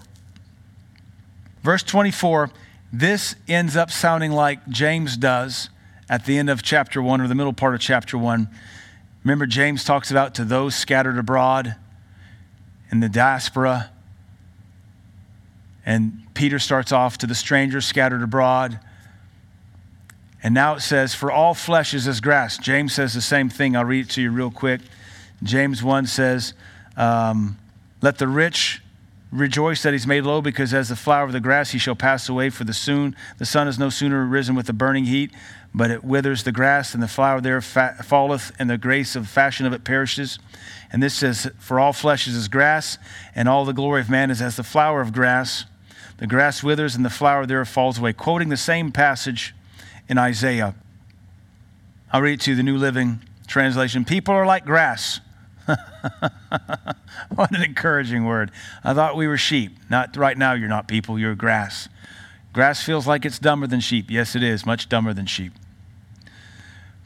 [1.62, 2.50] Verse 24,
[2.90, 5.68] this ends up sounding like James does
[6.08, 8.48] at the end of chapter 1 or the middle part of chapter 1.
[9.24, 11.76] Remember, James talks about to those scattered abroad
[12.90, 13.90] in the diaspora.
[15.84, 18.80] And Peter starts off to the strangers scattered abroad.
[20.42, 22.56] And now it says, For all flesh is as grass.
[22.56, 23.76] James says the same thing.
[23.76, 24.80] I'll read it to you real quick.
[25.42, 26.54] James 1 says,
[26.96, 27.58] um,
[28.02, 28.80] Let the rich
[29.32, 32.28] Rejoice that he's made low, because as the flower of the grass he shall pass
[32.28, 32.50] away.
[32.50, 35.30] For the soon the sun is no sooner risen with the burning heat,
[35.72, 39.66] but it withers the grass, and the flower there falleth, and the grace of fashion
[39.66, 40.40] of it perishes.
[40.92, 42.98] And this says, For all flesh is as grass,
[43.32, 45.64] and all the glory of man is as the flower of grass.
[46.16, 48.12] The grass withers, and the flower thereof falls away.
[48.12, 49.54] Quoting the same passage
[50.08, 50.74] in Isaiah.
[52.12, 54.04] I'll read it to you, the New Living Translation.
[54.04, 55.20] People are like grass
[57.34, 58.50] what an encouraging word.
[58.84, 59.76] I thought we were sheep.
[59.88, 61.88] Not right now, you're not people, you're grass.
[62.52, 64.06] Grass feels like it's dumber than sheep.
[64.10, 65.52] Yes, it is, much dumber than sheep.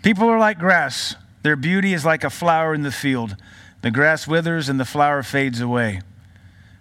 [0.03, 1.17] People are like grass.
[1.43, 3.37] Their beauty is like a flower in the field.
[3.83, 6.01] The grass withers and the flower fades away.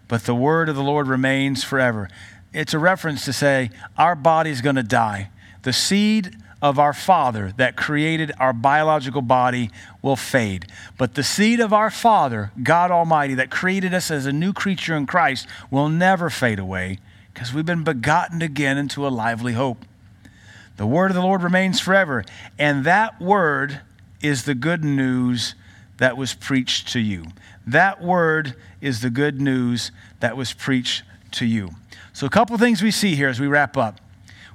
[0.07, 2.09] But the word of the Lord remains forever.
[2.53, 5.29] It's a reference to say, our body's going to die.
[5.63, 9.69] The seed of our Father that created our biological body
[10.01, 10.65] will fade.
[10.97, 14.95] But the seed of our Father, God Almighty, that created us as a new creature
[14.95, 16.99] in Christ, will never fade away
[17.33, 19.83] because we've been begotten again into a lively hope.
[20.77, 22.23] The word of the Lord remains forever.
[22.57, 23.81] And that word
[24.21, 25.55] is the good news
[25.97, 27.25] that was preached to you.
[27.67, 29.91] That word is the good news
[30.21, 31.71] that was preached to you.
[32.13, 33.99] So, a couple things we see here as we wrap up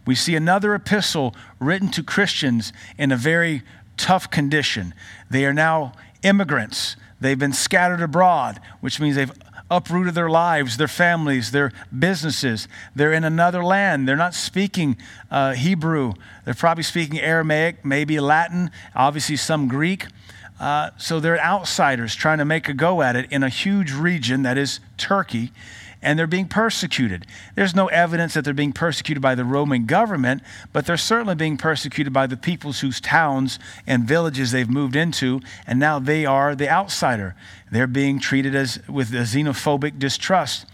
[0.09, 3.63] we see another epistle written to Christians in a very
[3.99, 4.95] tough condition.
[5.29, 5.93] They are now
[6.23, 6.97] immigrants.
[7.21, 9.31] They've been scattered abroad, which means they've
[9.71, 12.69] uprooted their lives, their families, their businesses.
[12.97, 14.09] They're in another land.
[14.09, 14.97] They're not speaking
[15.31, 16.15] uh, Hebrew.
[16.47, 20.07] They're probably speaking Aramaic, maybe Latin, obviously some Greek.
[20.59, 24.41] Uh, so they're outsiders trying to make a go at it in a huge region
[24.45, 25.53] that is Turkey
[26.03, 27.27] and they're being persecuted.
[27.55, 30.43] There's no evidence that they're being persecuted by the Roman government,
[30.73, 35.41] but they're certainly being persecuted by the peoples whose towns and villages they've moved into,
[35.67, 37.35] and now they are the outsider.
[37.71, 40.67] They're being treated as with a xenophobic distrust.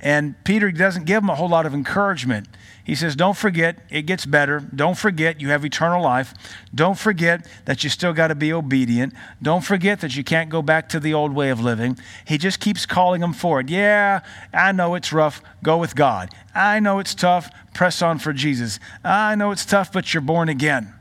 [0.00, 2.48] And Peter doesn't give them a whole lot of encouragement.
[2.90, 4.58] He says, Don't forget, it gets better.
[4.58, 6.34] Don't forget, you have eternal life.
[6.74, 9.14] Don't forget that you still got to be obedient.
[9.40, 11.96] Don't forget that you can't go back to the old way of living.
[12.26, 13.70] He just keeps calling them forward.
[13.70, 14.22] Yeah,
[14.52, 15.40] I know it's rough.
[15.62, 16.30] Go with God.
[16.52, 17.48] I know it's tough.
[17.74, 18.80] Press on for Jesus.
[19.04, 20.92] I know it's tough, but you're born again.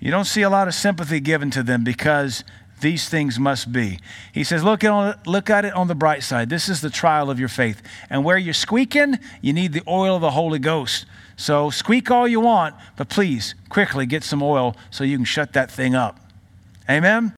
[0.00, 2.44] You don't see a lot of sympathy given to them because
[2.80, 3.98] these things must be.
[4.32, 6.48] He says, look at, look at it on the bright side.
[6.48, 7.82] This is the trial of your faith.
[8.08, 11.06] And where you're squeaking, you need the oil of the Holy Ghost.
[11.36, 15.52] So squeak all you want, but please quickly get some oil so you can shut
[15.54, 16.18] that thing up.
[16.88, 17.28] Amen?